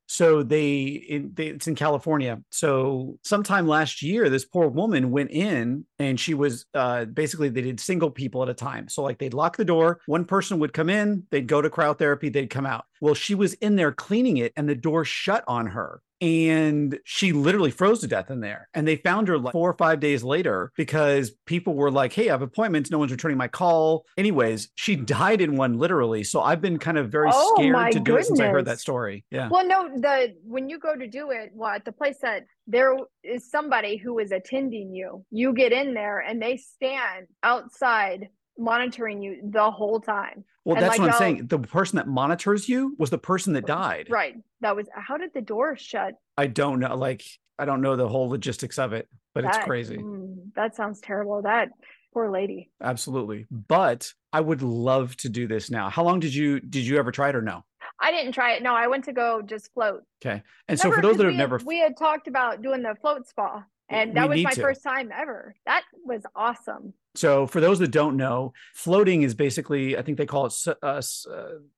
so 0.07 0.41
they, 0.41 0.83
in, 0.85 1.31
they 1.33 1.47
it's 1.47 1.67
in 1.67 1.75
California. 1.75 2.41
So 2.49 3.19
sometime 3.23 3.67
last 3.67 4.01
year, 4.01 4.29
this 4.29 4.45
poor 4.45 4.69
woman 4.69 5.11
went 5.11 5.31
in 5.31 5.85
and 5.99 6.19
she 6.19 6.33
was 6.33 6.65
uh, 6.73 7.05
basically 7.05 7.49
they 7.49 7.61
did 7.61 7.79
single 7.79 8.09
people 8.09 8.41
at 8.41 8.49
a 8.49 8.53
time. 8.53 8.87
So 8.87 9.03
like 9.03 9.19
they'd 9.19 9.33
lock 9.33 9.57
the 9.57 9.65
door, 9.65 9.99
one 10.05 10.25
person 10.25 10.59
would 10.59 10.73
come 10.73 10.89
in, 10.89 11.23
they'd 11.29 11.47
go 11.47 11.61
to 11.61 11.69
cryotherapy, 11.69 12.31
they'd 12.31 12.49
come 12.49 12.65
out. 12.65 12.85
Well, 13.01 13.13
she 13.13 13.35
was 13.35 13.53
in 13.55 13.75
there 13.75 13.91
cleaning 13.91 14.37
it, 14.37 14.53
and 14.55 14.67
the 14.67 14.75
door 14.75 15.05
shut 15.05 15.43
on 15.47 15.67
her 15.67 16.01
and 16.21 16.97
she 17.03 17.31
literally 17.31 17.71
froze 17.71 17.99
to 17.99 18.07
death 18.07 18.31
in 18.31 18.39
there. 18.39 18.69
And 18.73 18.87
they 18.87 18.95
found 18.95 19.27
her 19.27 19.37
like 19.37 19.51
four 19.51 19.69
or 19.69 19.77
five 19.77 19.99
days 19.99 20.23
later 20.23 20.71
because 20.75 21.31
people 21.45 21.75
were 21.75 21.91
like, 21.91 22.13
Hey, 22.13 22.29
I 22.29 22.31
have 22.31 22.41
appointments. 22.41 22.89
No 22.89 22.97
one's 22.97 23.11
returning 23.11 23.37
my 23.37 23.47
call. 23.47 24.05
Anyways, 24.17 24.69
she 24.75 24.97
mm. 24.97 25.05
died 25.05 25.41
in 25.41 25.57
one 25.57 25.77
literally. 25.77 26.23
So 26.23 26.41
I've 26.41 26.61
been 26.61 26.79
kind 26.79 26.97
of 26.97 27.11
very 27.11 27.29
Oh, 27.31 27.55
scared 27.55 27.91
to 27.93 27.99
do 27.99 28.17
it 28.17 28.25
since 28.25 28.39
I 28.39 28.47
heard 28.47 28.65
that 28.65 28.79
story. 28.79 29.25
Yeah. 29.31 29.49
Well, 29.49 29.67
no, 29.67 29.89
the 29.95 30.35
when 30.43 30.69
you 30.69 30.79
go 30.79 30.95
to 30.95 31.07
do 31.07 31.31
it, 31.31 31.51
what 31.53 31.85
the 31.85 31.91
place 31.91 32.17
that 32.21 32.45
there 32.65 32.97
is 33.23 33.49
somebody 33.49 33.97
who 33.97 34.19
is 34.19 34.31
attending 34.31 34.93
you. 34.93 35.25
You 35.31 35.53
get 35.53 35.71
in 35.71 35.93
there 35.93 36.19
and 36.19 36.41
they 36.41 36.57
stand 36.57 37.27
outside 37.43 38.27
monitoring 38.57 39.21
you 39.21 39.39
the 39.43 39.71
whole 39.71 39.99
time. 39.99 40.43
Well, 40.65 40.75
and 40.75 40.83
that's 40.83 40.97
like 40.97 41.07
what 41.07 41.13
I'm 41.13 41.17
saying. 41.17 41.47
The 41.47 41.59
person 41.59 41.97
that 41.97 42.07
monitors 42.07 42.67
you 42.67 42.95
was 42.99 43.09
the 43.09 43.17
person 43.17 43.53
that 43.53 43.65
died. 43.65 44.07
Right. 44.09 44.35
That 44.61 44.75
was 44.75 44.87
how 44.93 45.17
did 45.17 45.33
the 45.33 45.41
door 45.41 45.77
shut? 45.77 46.15
I 46.37 46.47
don't 46.47 46.79
know. 46.79 46.95
Like, 46.95 47.23
I 47.57 47.65
don't 47.65 47.81
know 47.81 47.95
the 47.95 48.07
whole 48.07 48.29
logistics 48.29 48.77
of 48.77 48.93
it, 48.93 49.07
but 49.33 49.45
it's 49.45 49.57
crazy. 49.59 49.97
mm, 49.97 50.35
that 50.55 50.75
sounds 50.75 50.99
terrible. 50.99 51.41
That 51.41 51.69
poor 52.13 52.29
lady. 52.31 52.69
Absolutely. 52.81 53.45
But 53.49 54.11
I 54.33 54.41
would 54.41 54.61
love 54.61 55.15
to 55.17 55.29
do 55.29 55.47
this 55.47 55.69
now. 55.69 55.89
How 55.89 56.03
long 56.03 56.19
did 56.19 56.33
you 56.33 56.59
did 56.59 56.85
you 56.85 56.97
ever 56.97 57.11
try 57.11 57.29
it 57.29 57.35
or 57.35 57.41
no? 57.41 57.63
I 57.99 58.11
didn't 58.11 58.33
try 58.33 58.53
it. 58.53 58.63
No, 58.63 58.75
I 58.75 58.87
went 58.87 59.05
to 59.05 59.13
go 59.13 59.41
just 59.41 59.73
float. 59.73 60.03
Okay. 60.23 60.43
And 60.67 60.79
so 60.79 60.91
for 60.91 61.01
those 61.01 61.17
that 61.17 61.23
have 61.23 61.33
we 61.33 61.37
never 61.37 61.59
we 61.65 61.79
had 61.79 61.97
talked 61.97 62.27
about 62.27 62.61
doing 62.61 62.81
the 62.83 62.95
float 63.01 63.27
spa, 63.27 63.63
and 63.89 64.15
that 64.15 64.29
We 64.29 64.37
was 64.37 64.43
my 64.43 64.51
to. 64.51 64.61
first 64.61 64.83
time 64.83 65.11
ever. 65.15 65.55
That 65.65 65.83
was 66.05 66.23
awesome. 66.35 66.93
So 67.15 67.47
for 67.47 67.59
those 67.61 67.79
that 67.79 67.89
don't 67.91 68.15
know, 68.17 68.53
floating 68.75 69.23
is 69.23 69.33
basically, 69.33 69.97
I 69.97 70.01
think 70.01 70.17
they 70.17 70.25
call 70.25 70.45
it, 70.47 70.53
uh, 70.67 70.85
uh, 70.85 71.01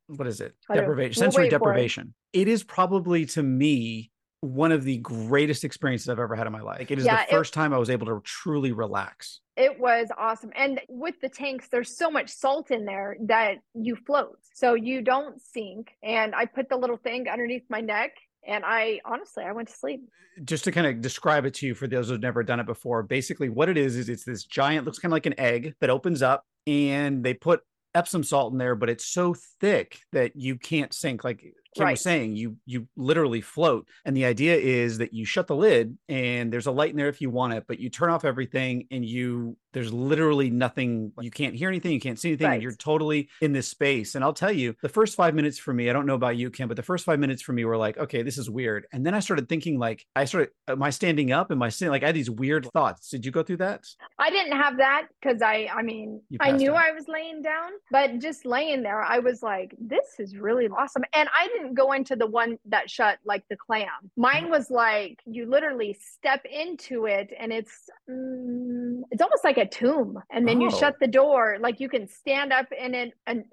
what 0.07 0.27
is 0.27 0.41
it? 0.41 0.53
Deprivation, 0.71 1.21
we'll 1.21 1.31
sensory 1.31 1.43
for 1.43 1.47
it. 1.47 1.49
deprivation. 1.51 2.13
It 2.33 2.47
is 2.47 2.63
probably 2.63 3.25
to 3.27 3.43
me 3.43 4.11
one 4.41 4.71
of 4.71 4.83
the 4.85 4.97
greatest 4.99 5.63
experiences 5.65 6.07
I've 6.09 6.19
ever 6.19 6.35
had 6.35 6.47
in 6.47 6.53
my 6.53 6.61
life. 6.61 6.79
Like, 6.79 6.91
it 6.91 6.97
is 6.99 7.05
Yeah, 7.05 7.17
the 7.17 7.23
it- 7.23 7.29
first 7.37 7.53
time 7.53 7.73
I 7.73 7.77
was 7.77 7.89
able 7.89 8.07
to 8.07 8.21
truly 8.23 8.71
relax. 8.71 9.41
It 9.57 9.77
was 9.77 10.07
awesome. 10.17 10.51
And 10.55 10.79
with 10.87 11.15
the 11.21 11.27
tanks, 11.27 11.67
there's 11.69 11.97
so 11.97 12.09
much 12.09 12.29
salt 12.29 12.71
in 12.71 12.85
there 12.85 13.17
that 13.25 13.55
you 13.73 13.97
float. 13.97 14.37
So 14.53 14.73
you 14.75 15.01
don't 15.01 15.41
sink. 15.41 15.91
And 16.01 16.33
I 16.33 16.45
put 16.45 16.69
the 16.69 16.77
little 16.77 16.95
thing 16.95 17.27
underneath 17.27 17.63
my 17.69 17.81
neck. 17.81 18.11
And 18.47 18.63
I 18.65 19.01
honestly, 19.05 19.43
I 19.43 19.51
went 19.51 19.67
to 19.67 19.75
sleep. 19.75 20.01
Just 20.43 20.63
to 20.63 20.71
kind 20.71 20.87
of 20.87 21.01
describe 21.01 21.45
it 21.45 21.53
to 21.55 21.67
you 21.67 21.75
for 21.75 21.87
those 21.87 22.09
who've 22.09 22.19
never 22.19 22.43
done 22.43 22.59
it 22.59 22.65
before, 22.65 23.03
basically 23.03 23.49
what 23.49 23.69
it 23.69 23.77
is 23.77 23.95
is 23.95 24.09
it's 24.09 24.23
this 24.23 24.43
giant, 24.43 24.85
looks 24.85 24.99
kind 24.99 25.11
of 25.11 25.15
like 25.15 25.25
an 25.25 25.39
egg 25.39 25.75
that 25.81 25.89
opens 25.89 26.21
up, 26.21 26.45
and 26.65 27.23
they 27.23 27.33
put 27.33 27.61
Epsom 27.95 28.23
salt 28.23 28.53
in 28.53 28.59
there, 28.59 28.75
but 28.75 28.89
it's 28.89 29.05
so 29.05 29.35
thick 29.59 29.99
that 30.11 30.35
you 30.35 30.57
can't 30.57 30.93
sink. 30.93 31.23
Like 31.23 31.39
Kim 31.75 31.85
Right. 31.85 31.91
was 31.91 32.01
saying, 32.01 32.35
you 32.35 32.57
you 32.65 32.87
literally 32.95 33.41
float. 33.41 33.87
And 34.05 34.15
the 34.15 34.25
idea 34.25 34.55
is 34.55 34.99
that 34.99 35.13
you 35.13 35.25
shut 35.25 35.47
the 35.47 35.55
lid 35.55 35.97
and 36.07 36.53
there's 36.53 36.67
a 36.67 36.71
light 36.71 36.91
in 36.91 36.97
there 36.97 37.09
if 37.09 37.21
you 37.21 37.29
want 37.29 37.53
it, 37.53 37.65
but 37.67 37.79
you 37.79 37.89
turn 37.89 38.09
off 38.09 38.25
everything 38.25 38.87
and 38.91 39.03
you 39.03 39.57
there's 39.73 39.93
literally 39.93 40.49
nothing. 40.49 41.11
You 41.19 41.31
can't 41.31 41.55
hear 41.55 41.69
anything, 41.69 41.91
you 41.91 41.99
can't 41.99 42.19
see 42.19 42.29
anything, 42.29 42.47
Right. 42.47 42.53
and 42.55 42.63
you're 42.63 42.71
totally 42.73 43.29
in 43.41 43.53
this 43.53 43.67
space. 43.67 44.15
And 44.15 44.23
I'll 44.23 44.33
tell 44.33 44.51
you, 44.51 44.75
the 44.81 44.89
first 44.89 45.15
five 45.15 45.35
minutes 45.35 45.57
for 45.57 45.73
me, 45.73 45.89
I 45.89 45.93
don't 45.93 46.05
know 46.05 46.15
about 46.15 46.37
you, 46.37 46.49
Kim, 46.49 46.67
but 46.67 46.77
the 46.77 46.83
first 46.83 47.05
five 47.05 47.19
minutes 47.19 47.41
for 47.41 47.53
me 47.53 47.65
were 47.65 47.77
like, 47.77 47.97
okay, 47.97 48.21
this 48.23 48.37
is 48.37 48.49
weird. 48.49 48.87
And 48.91 49.05
then 49.05 49.13
I 49.13 49.19
started 49.19 49.47
thinking, 49.49 49.77
like, 49.79 50.05
I 50.15 50.25
started, 50.25 50.49
am 50.67 50.81
I 50.81 50.89
standing 50.89 51.31
up? 51.31 51.51
Am 51.51 51.61
I 51.61 51.69
sitting? 51.69 51.91
Like, 51.91 52.03
I 52.03 52.07
had 52.07 52.15
these 52.15 52.29
weird 52.29 52.67
thoughts. 52.73 53.09
Did 53.09 53.25
you 53.25 53.31
go 53.31 53.43
through 53.43 53.57
that? 53.57 53.85
I 54.17 54.29
didn't 54.29 54.57
have 54.57 54.77
that 54.77 55.07
because 55.21 55.41
I, 55.41 55.69
I 55.73 55.81
mean, 55.83 56.21
I 56.39 56.51
knew 56.51 56.71
out. 56.71 56.83
I 56.83 56.91
was 56.91 57.07
laying 57.07 57.41
down, 57.41 57.71
but 57.91 58.19
just 58.19 58.45
laying 58.45 58.81
there, 58.81 59.01
I 59.01 59.19
was 59.19 59.43
like, 59.43 59.75
this 59.79 60.05
is 60.19 60.35
really 60.35 60.67
awesome. 60.67 61.03
And 61.13 61.29
I 61.37 61.47
didn't 61.47 61.75
go 61.75 61.91
into 61.91 62.15
the 62.15 62.27
one 62.27 62.57
that 62.65 62.89
shut 62.89 63.19
like 63.25 63.43
the 63.49 63.55
clam. 63.55 63.87
Mine 64.17 64.49
was 64.49 64.69
like, 64.71 65.19
you 65.25 65.45
literally 65.45 65.97
step 65.99 66.43
into 66.45 67.05
it 67.05 67.31
and 67.39 67.51
it's, 67.53 67.89
mm, 68.09 69.01
it's 69.11 69.21
almost 69.21 69.43
like 69.43 69.57
a 69.59 69.67
tomb. 69.67 70.17
And 70.31 70.47
then 70.47 70.61
you 70.61 70.67
Oh. 70.71 70.79
shut 70.79 70.95
the 70.99 71.07
door, 71.07 71.57
like 71.59 71.79
you 71.79 71.89
can 71.89 72.07
stand 72.07 72.51
up 72.53 72.67
in 72.71 72.93
it 72.93 73.13
and 73.27 73.45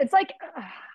it's 0.00 0.12
like, 0.12 0.32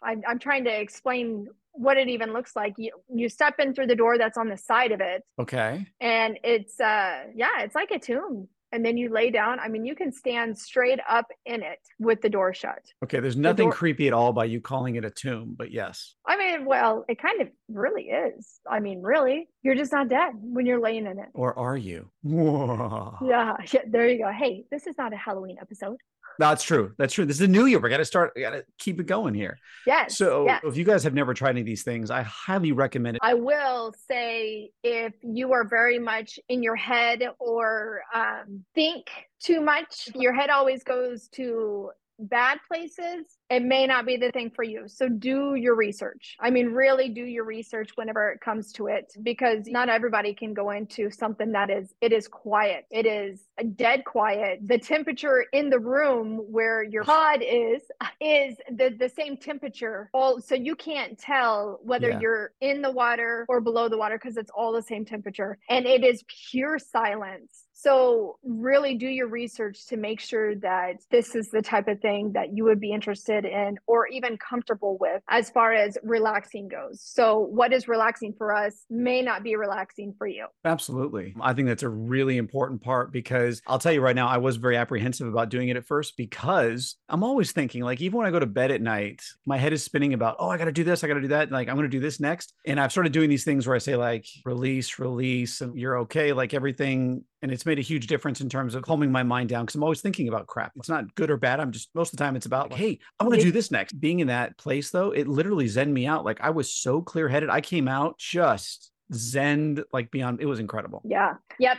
I'm, 0.04 0.22
I'm 0.28 0.40
trying 0.40 0.66
to 0.66 0.72
explain 0.82 1.48
what 1.72 1.98
it 1.98 2.10
even 2.10 2.34
looks 2.34 2.56
like. 2.56 2.74
You 2.78 2.92
you 3.14 3.30
step 3.30 3.56
in 3.60 3.74
through 3.74 3.88
the 3.88 3.96
door 3.96 4.18
that's 4.18 4.38
on 4.38 4.50
the 4.50 4.58
side 4.58 4.92
of 4.92 5.00
it, 5.00 5.24
Okay. 5.40 5.86
and 6.02 6.38
it's 6.44 6.80
uh 6.80 7.26
yeah, 7.36 7.62
it's 7.62 7.76
like 7.76 7.92
a 7.92 8.00
tomb. 8.00 8.50
And 8.72 8.86
then 8.86 8.98
you 8.98 9.10
lay 9.10 9.32
down. 9.32 9.60
I 9.60 9.68
mean, 9.68 9.86
you 9.86 9.96
can 9.96 10.12
stand 10.12 10.58
straight 10.58 11.00
up 11.10 11.26
in 11.46 11.64
it 11.64 11.80
with 12.00 12.22
the 12.22 12.30
door 12.30 12.54
shut. 12.54 12.84
Okay. 13.04 13.20
There's 13.20 13.36
nothing 13.36 13.66
door- 13.66 13.74
creepy 13.74 14.08
at 14.08 14.14
all 14.14 14.32
by 14.32 14.46
you 14.46 14.62
calling 14.62 14.96
it 14.96 15.04
a 15.06 15.10
tomb, 15.10 15.56
but 15.58 15.72
yes. 15.72 16.16
I 16.28 16.38
mean, 16.38 16.66
well, 16.66 17.06
it 17.10 17.20
kind 17.22 17.42
of 17.42 17.48
really 17.68 18.04
is. 18.04 18.60
I 18.70 18.80
mean, 18.80 19.02
really, 19.02 19.50
you're 19.64 19.76
just 19.76 19.92
not 19.92 20.08
dead 20.10 20.34
when 20.36 20.66
you're 20.66 20.80
laying 20.80 21.06
in 21.08 21.18
it. 21.20 21.30
Or 21.34 21.58
are 21.58 21.78
you? 21.78 22.10
Whoa. 22.22 23.18
Yeah, 23.26 23.56
yeah, 23.74 23.82
there 23.88 24.08
you 24.08 24.20
go. 24.20 24.32
Hey, 24.32 24.66
this 24.72 24.88
is 24.88 24.96
not 24.98 25.14
a 25.14 25.18
Halloween 25.18 25.58
episode. 25.62 25.98
That's 26.40 26.64
true. 26.64 26.94
That's 26.98 27.14
true. 27.14 27.26
This 27.26 27.36
is 27.36 27.42
a 27.42 27.48
new 27.48 27.66
year. 27.66 27.80
We 27.80 27.90
got 27.90 27.98
to 27.98 28.06
start. 28.06 28.32
We 28.34 28.42
got 28.42 28.52
to 28.52 28.64
keep 28.78 28.98
it 29.02 29.08
going 29.08 29.34
here. 29.34 29.60
Yes. 29.86 30.18
So, 30.18 30.46
yes. 30.46 30.62
if 30.64 30.78
you 30.78 30.86
guys 30.86 31.04
have 31.04 31.14
never 31.14 31.34
tried 31.34 31.50
any 31.52 31.60
of 31.60 31.66
these 31.66 31.84
things, 31.84 32.10
I 32.10 32.22
highly 32.22 32.72
recommend 32.72 33.18
it. 33.18 33.22
I 33.22 33.34
will 33.34 33.94
say 34.08 34.72
if 34.82 35.14
you 35.22 35.52
are 35.52 35.66
very 35.66 36.00
much 36.00 36.40
in 36.48 36.64
your 36.64 36.78
head 36.78 37.24
or 37.40 38.02
um, 38.16 38.64
think 38.74 39.08
too 39.42 39.60
much, 39.60 40.08
your 40.16 40.32
head 40.32 40.50
always 40.50 40.82
goes 40.82 41.28
to 41.34 41.92
bad 42.20 42.60
places, 42.68 43.26
it 43.50 43.62
may 43.64 43.88
not 43.88 44.06
be 44.06 44.18
the 44.18 44.32
thing 44.32 44.52
for 44.52 44.64
you. 44.64 44.84
So 44.88 45.08
do 45.10 45.56
your 45.56 45.76
research. 45.76 46.36
I 46.40 46.50
mean, 46.50 46.68
really 46.68 47.10
do 47.10 47.24
your 47.24 47.46
research 47.46 47.92
whenever 47.96 48.30
it 48.32 48.42
comes 48.42 48.72
to 48.74 48.88
it 48.88 49.14
because 49.24 49.66
not 49.68 49.90
everybody 49.90 50.34
can 50.34 50.54
go 50.54 50.72
into 50.72 51.10
something 51.10 51.52
that 51.54 51.70
is 51.70 51.94
it 52.02 52.12
is 52.12 52.28
quiet. 52.28 52.86
It 52.92 53.06
is 53.06 53.42
dead 53.76 54.06
quiet. 54.06 54.60
The 54.66 54.78
temperature 54.78 55.46
in 55.54 55.70
the 55.70 55.80
room 55.80 56.38
where 56.52 56.84
your 56.84 57.04
pod 57.04 57.42
is 57.42 57.82
is 58.20 58.58
the 58.70 58.96
the 59.00 59.10
same 59.10 59.38
temperature. 59.38 60.10
All 60.14 60.42
so 60.42 60.56
you 60.56 60.76
can't 60.76 61.18
tell 61.18 61.80
whether 61.84 62.10
Yeah. 62.10 62.20
you're 62.20 62.52
in 62.62 62.82
the 62.82 62.92
water 62.92 63.46
or 63.48 63.62
below 63.62 63.90
the 63.90 63.98
water 63.98 64.18
because 64.18 64.38
it's 64.38 64.52
all 64.54 64.74
the 64.74 64.82
same 64.84 65.06
temperature 65.06 65.58
and 65.70 65.86
it 65.86 66.04
is 66.04 66.24
pure 66.52 66.78
silence. 66.80 67.66
So, 67.82 68.40
really 68.44 68.96
do 68.96 69.08
your 69.08 69.28
research 69.28 69.86
to 69.88 69.96
make 69.96 70.20
sure 70.20 70.56
that 70.56 70.96
this 71.12 71.34
is 71.34 71.50
the 71.50 71.62
type 71.62 71.88
of 71.88 72.02
thing 72.02 72.34
that 72.34 72.54
you 72.54 72.66
would 72.66 72.82
be 72.82 72.92
interested 72.92 73.46
in 73.46 73.78
or 73.88 74.08
even 74.08 74.38
comfortable 74.38 74.98
with 75.00 75.22
as 75.30 75.50
far 75.50 75.72
as 75.72 75.98
relaxing 76.04 76.68
goes. 76.68 77.02
So, 77.02 77.40
what 77.40 77.72
is 77.72 77.88
relaxing 77.88 78.34
for 78.38 78.54
us 78.54 78.84
may 78.90 79.22
not 79.22 79.44
be 79.44 79.56
relaxing 79.56 80.14
for 80.18 80.28
you. 80.28 80.48
Absolutely. 80.66 81.34
I 81.40 81.54
think 81.54 81.70
that's 81.70 81.84
a 81.84 81.90
really 81.90 82.36
important 82.36 82.82
part 82.82 83.14
because 83.14 83.62
I'll 83.66 83.80
tell 83.80 83.94
you 83.94 84.02
right 84.02 84.16
now, 84.16 84.28
I 84.28 84.38
was 84.38 84.58
very 84.58 84.76
apprehensive 84.76 85.28
about 85.28 85.48
doing 85.48 85.70
it 85.70 85.78
at 85.78 85.86
first 85.86 86.18
because 86.18 86.98
I'm 87.08 87.24
always 87.24 87.54
thinking, 87.54 87.84
like, 87.84 88.02
even 88.02 88.18
when 88.18 88.28
I 88.28 88.32
go 88.32 88.40
to 88.40 88.46
bed 88.46 88.72
at 88.72 88.82
night, 88.82 89.24
my 89.46 89.58
head 89.58 89.72
is 89.72 89.84
spinning 89.84 90.14
about, 90.14 90.36
oh, 90.40 90.50
I 90.50 90.58
got 90.58 90.66
to 90.66 90.74
do 90.74 90.84
this, 90.84 91.04
I 91.04 91.08
got 91.08 91.14
to 91.14 91.22
do 91.22 91.30
that. 91.30 91.50
Like, 91.50 91.70
I'm 91.70 91.76
going 91.76 91.90
to 91.90 91.98
do 91.98 92.02
this 92.02 92.20
next. 92.20 92.54
And 92.66 92.78
I've 92.78 92.92
started 92.92 93.14
doing 93.14 93.30
these 93.30 93.46
things 93.46 93.66
where 93.66 93.76
I 93.76 93.80
say, 93.80 93.96
like, 93.96 94.26
release, 94.44 95.00
release, 95.00 95.62
and 95.62 95.78
you're 95.78 96.00
okay, 96.00 96.34
like 96.34 96.54
everything. 96.54 97.24
And 97.42 97.52
it's 97.52 97.66
made 97.66 97.80
a 97.80 97.84
huge 97.84 98.08
difference 98.08 98.42
in 98.42 98.50
terms 98.50 98.76
of 98.76 98.84
calming 98.84 99.12
my 99.12 99.24
mind 99.24 99.50
down 99.50 99.66
because 99.66 99.76
I'm 99.76 99.84
always 99.84 100.02
thinking 100.02 100.28
about 100.28 100.48
crap. 100.48 100.74
It's 100.76 100.90
not 100.90 101.16
good 101.16 101.32
or 101.32 101.38
bad. 101.38 101.60
I'm 101.60 101.72
just 101.72 101.90
most 101.94 102.12
of 102.14 102.18
the 102.18 102.24
time 102.24 102.36
it's 102.36 102.46
about, 102.46 102.72
like, 102.72 102.80
hey, 102.80 103.00
I 103.20 103.24
want 103.24 103.36
to 103.36 103.42
do 103.42 103.52
this 103.52 103.72
next. 103.72 103.94
Being 103.94 104.20
in 104.20 104.28
that 104.28 104.58
place, 104.58 104.92
though, 104.92 105.12
it 105.12 105.28
literally 105.28 105.68
zen 105.68 105.94
me 105.94 106.06
out. 106.06 106.26
Like, 106.26 106.42
I 106.42 106.50
was 106.50 106.72
so 106.72 107.02
clear 107.02 107.30
headed. 107.30 107.50
I 107.50 107.62
came 107.62 107.88
out 107.88 108.18
just 108.18 108.92
zen 109.14 109.84
like 109.92 110.12
beyond 110.12 110.40
it 110.40 110.46
was 110.46 110.60
incredible 110.60 111.02
Yeah. 111.04 111.34
Yep. 111.60 111.78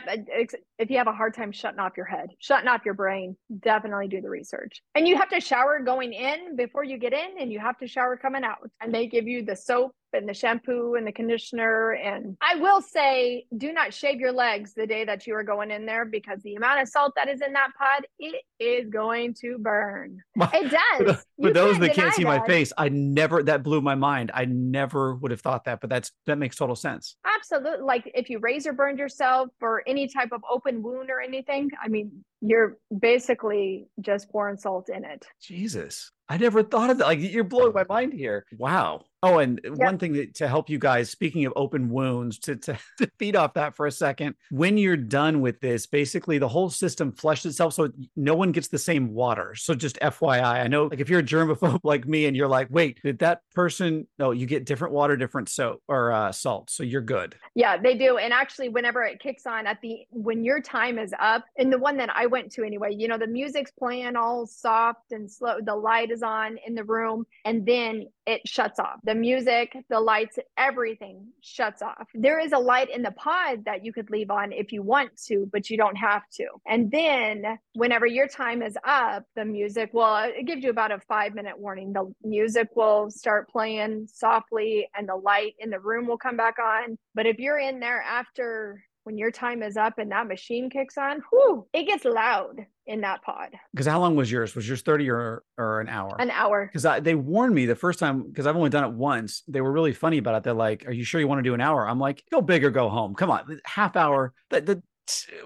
If 0.81 0.89
you 0.89 0.97
have 0.97 1.05
a 1.05 1.13
hard 1.13 1.35
time 1.35 1.51
shutting 1.51 1.79
off 1.79 1.91
your 1.95 2.07
head, 2.07 2.31
shutting 2.39 2.67
off 2.67 2.81
your 2.83 2.95
brain, 2.95 3.37
definitely 3.59 4.07
do 4.07 4.19
the 4.19 4.31
research. 4.31 4.81
And 4.95 5.07
you 5.07 5.15
have 5.15 5.29
to 5.29 5.39
shower 5.39 5.79
going 5.79 6.11
in 6.11 6.55
before 6.55 6.83
you 6.83 6.97
get 6.97 7.13
in, 7.13 7.39
and 7.39 7.51
you 7.51 7.59
have 7.59 7.77
to 7.77 7.87
shower 7.87 8.17
coming 8.17 8.43
out. 8.43 8.67
And 8.81 8.91
they 8.91 9.05
give 9.05 9.27
you 9.27 9.45
the 9.45 9.55
soap 9.55 9.91
and 10.13 10.27
the 10.27 10.33
shampoo 10.33 10.95
and 10.95 11.05
the 11.05 11.11
conditioner. 11.11 11.91
And 11.91 12.35
I 12.41 12.55
will 12.55 12.81
say, 12.81 13.45
do 13.55 13.71
not 13.71 13.93
shave 13.93 14.19
your 14.19 14.31
legs 14.31 14.73
the 14.73 14.87
day 14.87 15.05
that 15.05 15.27
you 15.27 15.35
are 15.35 15.43
going 15.43 15.69
in 15.69 15.85
there 15.85 16.03
because 16.03 16.41
the 16.41 16.55
amount 16.55 16.81
of 16.81 16.87
salt 16.87 17.13
that 17.15 17.29
is 17.29 17.41
in 17.41 17.53
that 17.53 17.69
pod, 17.77 18.07
it 18.17 18.41
is 18.59 18.89
going 18.89 19.35
to 19.41 19.59
burn. 19.59 20.17
It 20.53 20.71
does. 20.71 21.23
You 21.37 21.47
for 21.47 21.53
those 21.53 21.79
that 21.79 21.93
can't 21.93 22.13
see 22.13 22.23
my 22.23 22.45
face 22.45 22.71
i 22.77 22.87
never 22.89 23.41
that 23.43 23.63
blew 23.63 23.81
my 23.81 23.95
mind 23.95 24.31
i 24.33 24.45
never 24.45 25.15
would 25.15 25.31
have 25.31 25.41
thought 25.41 25.65
that 25.65 25.81
but 25.81 25.89
that's 25.89 26.11
that 26.27 26.37
makes 26.37 26.55
total 26.55 26.75
sense 26.75 27.15
Absolutely. 27.41 27.83
Like 27.83 28.11
if 28.13 28.29
you 28.29 28.37
razor 28.39 28.71
burned 28.71 28.99
yourself 28.99 29.49
or 29.61 29.81
any 29.87 30.07
type 30.07 30.29
of 30.31 30.41
open 30.49 30.70
wound 30.79 31.09
or 31.09 31.21
anything, 31.21 31.69
I 31.83 31.87
mean, 31.87 32.23
you're 32.41 32.77
basically 32.97 33.87
just 33.99 34.31
pouring 34.31 34.57
salt 34.57 34.89
in 34.89 35.05
it. 35.05 35.25
jesus. 35.41 36.11
I 36.29 36.37
never 36.37 36.63
thought 36.63 36.89
of 36.89 36.97
that. 36.99 37.07
Like 37.07 37.19
you're 37.19 37.43
blowing 37.43 37.73
my 37.73 37.85
mind 37.89 38.13
here. 38.13 38.45
Wow 38.57 39.03
oh 39.23 39.39
and 39.39 39.59
one 39.75 39.97
thing 39.97 40.13
that, 40.13 40.33
to 40.35 40.47
help 40.47 40.69
you 40.69 40.79
guys 40.79 41.09
speaking 41.09 41.45
of 41.45 41.53
open 41.55 41.89
wounds 41.89 42.39
to, 42.39 42.55
to 42.55 42.77
to 42.97 43.09
feed 43.19 43.35
off 43.35 43.53
that 43.53 43.75
for 43.75 43.85
a 43.85 43.91
second 43.91 44.35
when 44.49 44.77
you're 44.77 44.97
done 44.97 45.41
with 45.41 45.59
this 45.59 45.85
basically 45.85 46.37
the 46.37 46.47
whole 46.47 46.69
system 46.69 47.11
flushes 47.11 47.53
itself 47.53 47.73
so 47.73 47.89
no 48.15 48.35
one 48.35 48.51
gets 48.51 48.67
the 48.67 48.79
same 48.79 49.13
water 49.13 49.55
so 49.55 49.73
just 49.73 49.99
fyi 49.99 50.41
i 50.41 50.67
know 50.67 50.85
like 50.85 50.99
if 50.99 51.09
you're 51.09 51.19
a 51.19 51.23
germaphobe 51.23 51.79
like 51.83 52.07
me 52.07 52.25
and 52.25 52.35
you're 52.35 52.47
like 52.47 52.67
wait 52.69 52.99
did 53.03 53.19
that 53.19 53.41
person 53.53 54.07
no 54.17 54.31
you 54.31 54.45
get 54.45 54.65
different 54.65 54.93
water 54.93 55.15
different 55.17 55.49
soap 55.49 55.81
or 55.87 56.11
uh, 56.11 56.31
salt 56.31 56.69
so 56.69 56.83
you're 56.83 57.01
good 57.01 57.35
Yeah, 57.55 57.77
they 57.77 57.95
do. 57.95 58.17
And 58.17 58.33
actually, 58.33 58.69
whenever 58.69 59.03
it 59.03 59.19
kicks 59.19 59.45
on 59.45 59.67
at 59.67 59.79
the 59.81 59.99
when 60.09 60.43
your 60.43 60.61
time 60.61 60.97
is 60.97 61.13
up, 61.19 61.45
and 61.57 61.71
the 61.71 61.77
one 61.77 61.97
that 61.97 62.09
I 62.15 62.25
went 62.25 62.51
to 62.53 62.63
anyway, 62.63 62.95
you 62.95 63.07
know, 63.07 63.17
the 63.17 63.27
music's 63.27 63.71
playing 63.71 64.15
all 64.15 64.45
soft 64.45 65.11
and 65.11 65.29
slow. 65.29 65.57
The 65.61 65.75
light 65.75 66.11
is 66.11 66.23
on 66.23 66.57
in 66.65 66.75
the 66.75 66.83
room, 66.83 67.25
and 67.45 67.65
then 67.65 68.07
it 68.25 68.47
shuts 68.47 68.79
off. 68.79 68.99
The 69.03 69.10
music, 69.15 69.75
the 69.89 69.99
lights, 69.99 70.37
everything 70.57 71.27
shuts 71.41 71.81
off. 71.81 72.07
There 72.13 72.39
is 72.39 72.51
a 72.51 72.57
light 72.57 72.89
in 72.89 73.01
the 73.01 73.11
pod 73.11 73.65
that 73.65 73.83
you 73.83 73.93
could 73.93 74.09
leave 74.09 74.31
on 74.31 74.51
if 74.51 74.71
you 74.71 74.81
want 74.81 75.15
to, 75.27 75.47
but 75.51 75.69
you 75.69 75.77
don't 75.77 75.95
have 75.95 76.23
to. 76.33 76.47
And 76.67 76.91
then 76.91 77.57
whenever 77.73 78.05
your 78.05 78.27
time 78.27 78.61
is 78.61 78.77
up, 78.85 79.23
the 79.35 79.45
music 79.45 79.89
well, 79.93 80.29
it 80.33 80.45
gives 80.45 80.63
you 80.63 80.69
about 80.69 80.91
a 80.91 80.99
five 81.07 81.33
minute 81.33 81.57
warning. 81.59 81.93
The 81.93 82.13
music 82.23 82.69
will 82.75 83.09
start 83.09 83.49
playing 83.49 84.07
softly 84.11 84.87
and 84.95 85.07
the 85.07 85.15
light 85.15 85.55
in 85.59 85.69
the 85.69 85.79
room 85.79 86.07
will 86.07 86.17
come 86.17 86.37
back 86.37 86.57
on. 86.59 86.97
But 87.15 87.25
if 87.25 87.39
you're 87.39 87.59
in 87.59 87.79
there 87.79 88.01
after 88.01 88.83
when 89.03 89.17
your 89.17 89.31
time 89.31 89.63
is 89.63 89.77
up 89.77 89.97
and 89.97 90.11
that 90.11 90.27
machine 90.27 90.69
kicks 90.69 90.97
on, 90.97 91.21
whoo, 91.31 91.65
it 91.73 91.83
gets 91.85 92.05
loud 92.05 92.65
in 92.85 93.01
that 93.01 93.21
pod. 93.23 93.49
because 93.73 93.87
how 93.87 93.99
long 93.99 94.15
was 94.15 94.31
yours 94.31 94.55
was 94.55 94.67
yours 94.67 94.81
30 94.81 95.09
or 95.09 95.43
or 95.57 95.79
an 95.81 95.87
hour 95.89 96.15
An 96.19 96.29
hour. 96.31 96.69
because 96.71 97.03
they 97.03 97.15
warned 97.15 97.55
me 97.55 97.65
the 97.65 97.75
first 97.75 97.99
time 97.99 98.23
because 98.23 98.45
I've 98.47 98.55
only 98.55 98.69
done 98.69 98.83
it 98.83 98.93
once. 98.93 99.43
They 99.47 99.61
were 99.61 99.71
really 99.71 99.93
funny 99.93 100.17
about 100.17 100.35
it. 100.35 100.43
They're 100.43 100.53
like, 100.53 100.87
"Are 100.87 100.91
you 100.91 101.03
sure 101.03 101.19
you 101.21 101.27
want 101.27 101.39
to 101.39 101.43
do 101.49 101.53
an 101.53 101.61
hour?" 101.61 101.87
I'm 101.87 101.99
like, 101.99 102.23
"Go 102.31 102.41
big 102.41 102.63
or 102.63 102.69
go 102.71 102.89
home. 102.89 103.15
Come 103.15 103.31
on, 103.31 103.59
half 103.65 103.95
hour. 103.95 104.33
The 104.49 104.81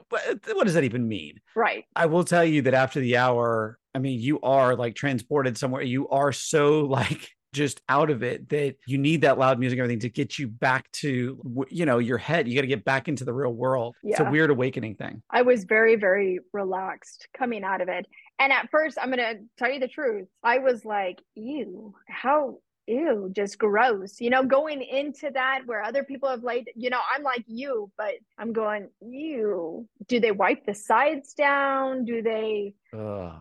what, 0.10 0.22
what 0.54 0.64
does 0.66 0.74
that 0.74 0.84
even 0.84 1.08
mean?" 1.08 1.40
Right. 1.56 1.86
I 1.96 2.06
will 2.08 2.24
tell 2.24 2.44
you 2.46 2.62
that 2.64 2.74
after 2.74 3.00
the 3.00 3.18
hour, 3.18 3.78
I 3.94 4.00
mean, 4.00 4.20
you 4.20 4.40
are 4.42 4.76
like 4.76 4.96
transported 4.96 5.58
somewhere. 5.58 5.82
You 5.82 6.08
are 6.10 6.32
so 6.32 6.82
like 6.86 7.30
just 7.56 7.82
out 7.90 8.10
of 8.10 8.22
it 8.22 8.48
that 8.50 8.76
you 8.86 8.98
need 8.98 9.22
that 9.22 9.40
loud 9.40 9.58
music 9.58 9.80
and 9.80 9.86
everything 9.86 10.02
to 10.02 10.10
get 10.10 10.38
you 10.38 10.48
back 10.48 10.92
to 10.92 11.66
you 11.70 11.86
know 11.86 11.98
your 11.98 12.18
head. 12.18 12.48
You 12.48 12.56
got 12.56 12.62
to 12.62 12.68
get 12.68 12.86
back 12.86 13.08
into 13.08 13.24
the 13.24 13.34
real 13.34 13.54
world. 13.54 13.96
It's 14.04 14.20
a 14.20 14.30
weird 14.30 14.52
awakening 14.52 14.96
thing. 14.96 15.24
I 15.32 15.42
was 15.42 15.64
very, 15.64 15.96
very 15.96 16.40
relaxed 16.54 17.28
coming 17.36 17.64
out 17.64 17.82
of 17.82 17.90
it. 17.90 18.06
And 18.38 18.52
at 18.52 18.70
first, 18.70 18.98
I'm 19.02 19.10
going 19.10 19.20
to 19.20 19.40
tell 19.58 19.72
you 19.72 19.80
the 19.80 19.88
truth. 19.88 20.28
I 20.44 20.58
was 20.60 20.84
like, 20.84 21.20
ew, 21.36 21.96
how, 22.10 22.58
ew, 22.86 23.30
just 23.34 23.58
gross. 23.58 24.20
You 24.20 24.30
know, 24.30 24.44
going 24.44 24.82
into 24.82 25.32
that 25.34 25.62
where 25.66 25.82
other 25.82 26.04
people 26.04 26.30
have 26.30 26.44
laid, 26.44 26.70
you 26.76 26.90
know, 26.90 27.00
I'm 27.16 27.24
like 27.24 27.46
you, 27.48 27.90
but 27.98 28.16
I'm 28.38 28.52
going, 28.52 28.90
ew. 29.02 29.88
Do 30.08 30.20
they 30.20 30.32
wipe 30.32 30.66
the 30.66 30.76
sides 30.76 31.34
down? 31.34 32.04
Do 32.04 32.22
they 32.22 32.74
Ugh. 32.94 33.34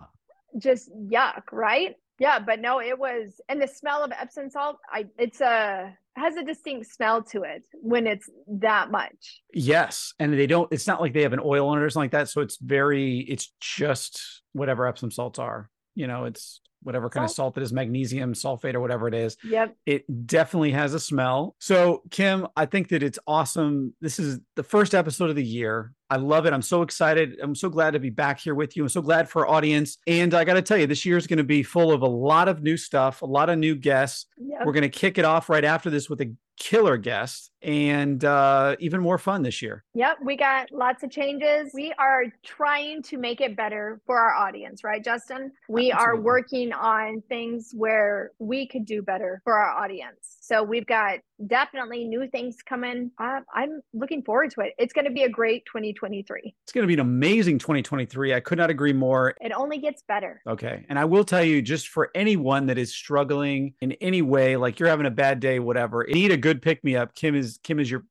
just 0.58 0.90
yuck, 0.96 1.42
right? 1.50 1.96
Yeah, 2.18 2.38
but 2.38 2.60
no, 2.60 2.80
it 2.80 2.98
was, 2.98 3.40
and 3.48 3.60
the 3.60 3.66
smell 3.66 4.04
of 4.04 4.12
Epsom 4.12 4.48
salt, 4.48 4.76
I, 4.88 5.06
it's 5.18 5.40
a, 5.40 5.96
has 6.16 6.36
a 6.36 6.44
distinct 6.44 6.86
smell 6.86 7.22
to 7.24 7.42
it 7.42 7.64
when 7.72 8.06
it's 8.06 8.30
that 8.46 8.90
much. 8.90 9.42
Yes, 9.52 10.14
and 10.20 10.32
they 10.32 10.46
don't. 10.46 10.72
It's 10.72 10.86
not 10.86 11.00
like 11.00 11.12
they 11.12 11.22
have 11.22 11.32
an 11.32 11.40
oil 11.44 11.68
on 11.68 11.78
it 11.78 11.82
or 11.82 11.90
something 11.90 12.04
like 12.04 12.12
that. 12.12 12.28
So 12.28 12.40
it's 12.40 12.56
very. 12.58 13.18
It's 13.20 13.52
just 13.60 14.42
whatever 14.52 14.86
Epsom 14.86 15.10
salts 15.10 15.38
are. 15.38 15.70
You 15.96 16.06
know, 16.06 16.24
it's 16.24 16.60
whatever 16.84 17.10
kind 17.10 17.24
of 17.24 17.30
Salt. 17.30 17.54
salt 17.54 17.58
it 17.58 17.62
is, 17.62 17.72
magnesium 17.72 18.34
sulfate 18.34 18.74
or 18.74 18.80
whatever 18.80 19.08
it 19.08 19.14
is. 19.14 19.36
Yep. 19.42 19.76
It 19.86 20.26
definitely 20.26 20.70
has 20.72 20.94
a 20.94 21.00
smell. 21.00 21.56
So 21.58 22.02
Kim, 22.10 22.46
I 22.56 22.66
think 22.66 22.88
that 22.90 23.02
it's 23.02 23.18
awesome. 23.26 23.94
This 24.00 24.18
is 24.18 24.38
the 24.54 24.62
first 24.62 24.94
episode 24.94 25.30
of 25.30 25.36
the 25.36 25.44
year. 25.44 25.92
I 26.10 26.16
love 26.16 26.46
it. 26.46 26.52
I'm 26.52 26.62
so 26.62 26.82
excited. 26.82 27.38
I'm 27.42 27.54
so 27.54 27.68
glad 27.68 27.92
to 27.92 27.98
be 27.98 28.10
back 28.10 28.38
here 28.38 28.54
with 28.54 28.76
you. 28.76 28.84
I'm 28.84 28.88
so 28.88 29.02
glad 29.02 29.28
for 29.28 29.46
our 29.46 29.54
audience. 29.54 29.98
And 30.06 30.34
I 30.34 30.44
got 30.44 30.54
to 30.54 30.62
tell 30.62 30.76
you, 30.76 30.86
this 30.86 31.04
year 31.04 31.16
is 31.16 31.26
going 31.26 31.38
to 31.38 31.44
be 31.44 31.62
full 31.62 31.90
of 31.90 32.02
a 32.02 32.06
lot 32.06 32.46
of 32.46 32.62
new 32.62 32.76
stuff, 32.76 33.22
a 33.22 33.26
lot 33.26 33.50
of 33.50 33.58
new 33.58 33.74
guests. 33.74 34.26
Yep. 34.38 34.60
We're 34.64 34.72
going 34.72 34.82
to 34.82 34.88
kick 34.88 35.18
it 35.18 35.24
off 35.24 35.48
right 35.48 35.64
after 35.64 35.90
this 35.90 36.08
with 36.08 36.20
a 36.20 36.32
killer 36.64 36.96
guest 36.96 37.50
and 37.60 38.24
uh, 38.24 38.74
even 38.80 38.98
more 38.98 39.18
fun 39.18 39.42
this 39.42 39.60
year. 39.60 39.84
Yep, 39.94 40.18
we 40.24 40.34
got 40.34 40.72
lots 40.72 41.02
of 41.02 41.10
changes. 41.10 41.70
We 41.74 41.92
are 41.98 42.24
trying 42.42 43.02
to 43.02 43.18
make 43.18 43.42
it 43.42 43.54
better 43.54 44.00
for 44.06 44.18
our 44.18 44.34
audience, 44.34 44.82
right, 44.82 45.04
Justin? 45.04 45.52
We 45.68 45.92
Absolutely. 45.92 46.20
are 46.20 46.22
working 46.22 46.72
on 46.72 47.22
things 47.28 47.72
where 47.74 48.30
we 48.38 48.66
could 48.66 48.86
do 48.86 49.02
better 49.02 49.42
for 49.44 49.52
our 49.52 49.84
audience. 49.84 50.33
So 50.46 50.62
we've 50.62 50.84
got 50.84 51.20
definitely 51.46 52.04
new 52.04 52.28
things 52.28 52.58
coming. 52.68 53.10
Uh, 53.18 53.40
I'm 53.54 53.80
looking 53.94 54.22
forward 54.22 54.50
to 54.50 54.60
it. 54.60 54.74
It's 54.76 54.92
going 54.92 55.06
to 55.06 55.10
be 55.10 55.22
a 55.22 55.28
great 55.28 55.64
2023. 55.64 56.54
It's 56.64 56.72
going 56.72 56.82
to 56.82 56.86
be 56.86 56.92
an 56.92 57.00
amazing 57.00 57.58
2023. 57.58 58.34
I 58.34 58.40
could 58.40 58.58
not 58.58 58.68
agree 58.68 58.92
more. 58.92 59.34
It 59.40 59.52
only 59.52 59.78
gets 59.78 60.02
better. 60.06 60.42
Okay. 60.46 60.84
And 60.90 60.98
I 60.98 61.06
will 61.06 61.24
tell 61.24 61.42
you, 61.42 61.62
just 61.62 61.88
for 61.88 62.10
anyone 62.14 62.66
that 62.66 62.76
is 62.76 62.94
struggling 62.94 63.72
in 63.80 63.92
any 64.02 64.20
way, 64.20 64.58
like 64.58 64.78
you're 64.78 64.90
having 64.90 65.06
a 65.06 65.10
bad 65.10 65.40
day, 65.40 65.60
whatever, 65.60 66.06
need 66.10 66.30
a 66.30 66.36
good 66.36 66.60
pick 66.60 66.84
me 66.84 66.94
up. 66.94 67.14
Kim 67.14 67.34
is 67.34 67.58
Kim 67.62 67.80
is 67.80 67.90
your 67.90 68.04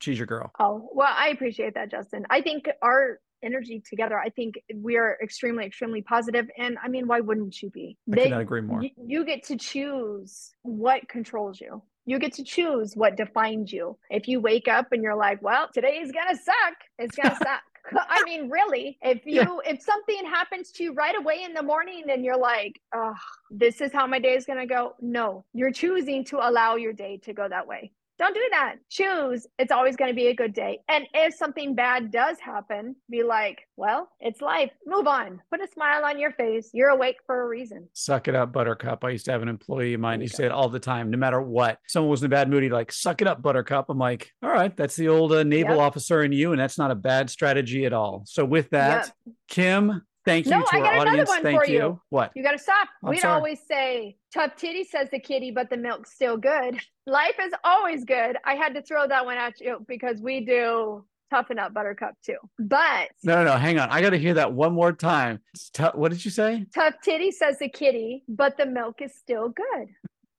she's 0.00 0.18
your 0.18 0.26
girl. 0.26 0.52
Oh 0.60 0.90
well, 0.92 1.14
I 1.16 1.28
appreciate 1.28 1.72
that, 1.74 1.90
Justin. 1.90 2.26
I 2.28 2.42
think 2.42 2.68
our 2.82 3.20
energy 3.42 3.82
together. 3.88 4.18
I 4.18 4.30
think 4.30 4.60
we 4.74 4.96
are 4.96 5.18
extremely, 5.22 5.64
extremely 5.64 6.02
positive. 6.02 6.48
And 6.58 6.78
I 6.82 6.88
mean, 6.88 7.06
why 7.06 7.20
wouldn't 7.20 7.60
you 7.62 7.70
be? 7.70 7.96
I 8.10 8.16
they, 8.16 8.22
cannot 8.24 8.42
agree 8.42 8.60
more. 8.60 8.82
You, 8.82 8.90
you 9.06 9.24
get 9.24 9.44
to 9.44 9.56
choose 9.56 10.52
what 10.62 11.08
controls 11.08 11.60
you. 11.60 11.82
You 12.06 12.18
get 12.18 12.32
to 12.34 12.44
choose 12.44 12.94
what 12.94 13.16
defines 13.16 13.72
you. 13.72 13.98
If 14.08 14.26
you 14.26 14.40
wake 14.40 14.68
up 14.68 14.92
and 14.92 15.02
you're 15.02 15.16
like, 15.16 15.42
well, 15.42 15.68
today's 15.72 16.10
gonna 16.12 16.36
suck, 16.36 16.74
it's 16.98 17.16
gonna 17.16 17.36
suck. 17.42 17.62
I 18.08 18.22
mean, 18.24 18.50
really, 18.50 18.98
if 19.02 19.24
you 19.24 19.60
yeah. 19.64 19.72
if 19.72 19.82
something 19.82 20.24
happens 20.24 20.70
to 20.72 20.84
you 20.84 20.92
right 20.92 21.16
away 21.16 21.42
in 21.44 21.54
the 21.54 21.62
morning 21.62 22.04
and 22.10 22.24
you're 22.24 22.38
like, 22.38 22.80
oh, 22.94 23.14
this 23.50 23.80
is 23.80 23.92
how 23.92 24.06
my 24.06 24.18
day 24.18 24.34
is 24.34 24.44
gonna 24.44 24.66
go, 24.66 24.94
no, 25.00 25.44
you're 25.52 25.72
choosing 25.72 26.24
to 26.26 26.38
allow 26.38 26.76
your 26.76 26.92
day 26.92 27.18
to 27.24 27.32
go 27.32 27.48
that 27.48 27.66
way. 27.66 27.92
Don't 28.20 28.34
do 28.34 28.48
that. 28.50 28.76
Choose. 28.90 29.46
It's 29.58 29.72
always 29.72 29.96
going 29.96 30.10
to 30.10 30.14
be 30.14 30.26
a 30.26 30.34
good 30.34 30.52
day. 30.52 30.80
And 30.90 31.06
if 31.14 31.34
something 31.34 31.74
bad 31.74 32.12
does 32.12 32.38
happen, 32.38 32.94
be 33.08 33.22
like, 33.22 33.62
well, 33.78 34.10
it's 34.20 34.42
life. 34.42 34.70
Move 34.86 35.06
on. 35.06 35.40
Put 35.50 35.62
a 35.62 35.66
smile 35.66 36.04
on 36.04 36.18
your 36.18 36.32
face. 36.32 36.68
You're 36.74 36.90
awake 36.90 37.16
for 37.24 37.40
a 37.40 37.48
reason. 37.48 37.88
Suck 37.94 38.28
it 38.28 38.34
up, 38.34 38.52
Buttercup. 38.52 39.04
I 39.04 39.08
used 39.08 39.24
to 39.24 39.32
have 39.32 39.40
an 39.40 39.48
employee 39.48 39.94
of 39.94 40.00
mine. 40.00 40.20
He 40.20 40.26
said 40.26 40.44
it 40.44 40.52
all 40.52 40.68
the 40.68 40.78
time, 40.78 41.10
no 41.10 41.16
matter 41.16 41.40
what. 41.40 41.78
Someone 41.88 42.10
was 42.10 42.20
in 42.20 42.26
a 42.26 42.28
bad 42.28 42.50
mood, 42.50 42.62
he'd 42.62 42.72
like, 42.72 42.92
suck 42.92 43.22
it 43.22 43.26
up, 43.26 43.40
Buttercup. 43.40 43.86
I'm 43.88 43.96
like, 43.96 44.30
all 44.42 44.50
right, 44.50 44.76
that's 44.76 44.96
the 44.96 45.08
old 45.08 45.32
uh, 45.32 45.42
naval 45.42 45.76
yep. 45.76 45.86
officer 45.86 46.22
in 46.22 46.32
you. 46.32 46.52
And 46.52 46.60
that's 46.60 46.76
not 46.76 46.90
a 46.90 46.94
bad 46.94 47.30
strategy 47.30 47.86
at 47.86 47.94
all. 47.94 48.24
So 48.26 48.44
with 48.44 48.68
that, 48.68 49.14
yep. 49.24 49.34
Kim, 49.48 50.02
Thank 50.24 50.46
you 50.46 50.52
no, 50.52 50.62
to 50.62 50.66
I 50.72 50.80
got 50.80 50.94
our 50.94 51.08
audience. 51.08 51.28
One 51.28 51.42
Thank 51.42 51.64
for 51.64 51.66
you. 51.66 51.78
you. 51.78 52.00
What? 52.10 52.32
You 52.34 52.42
got 52.42 52.52
to 52.52 52.58
stop. 52.58 52.88
I'm 53.02 53.10
We'd 53.10 53.20
sorry. 53.20 53.34
always 53.34 53.60
say, 53.66 54.16
tough 54.32 54.56
titty 54.56 54.84
says 54.84 55.08
the 55.10 55.18
kitty, 55.18 55.50
but 55.50 55.70
the 55.70 55.76
milk's 55.76 56.12
still 56.12 56.36
good. 56.36 56.78
Life 57.06 57.36
is 57.42 57.52
always 57.64 58.04
good. 58.04 58.36
I 58.44 58.54
had 58.54 58.74
to 58.74 58.82
throw 58.82 59.06
that 59.08 59.24
one 59.24 59.38
at 59.38 59.60
you 59.60 59.84
because 59.88 60.20
we 60.20 60.40
do 60.40 61.04
toughen 61.30 61.58
up 61.58 61.72
buttercup 61.72 62.14
too. 62.24 62.36
But 62.58 63.08
no, 63.22 63.36
no, 63.36 63.44
no, 63.44 63.56
hang 63.56 63.78
on. 63.78 63.88
I 63.90 64.02
got 64.02 64.10
to 64.10 64.18
hear 64.18 64.34
that 64.34 64.52
one 64.52 64.72
more 64.72 64.92
time. 64.92 65.40
T- 65.72 65.84
what 65.94 66.10
did 66.10 66.24
you 66.24 66.30
say? 66.30 66.66
Tough 66.74 66.94
titty 67.02 67.30
says 67.30 67.58
the 67.58 67.68
kitty, 67.68 68.24
but 68.28 68.56
the 68.56 68.66
milk 68.66 69.00
is 69.00 69.14
still 69.14 69.48
good 69.48 69.88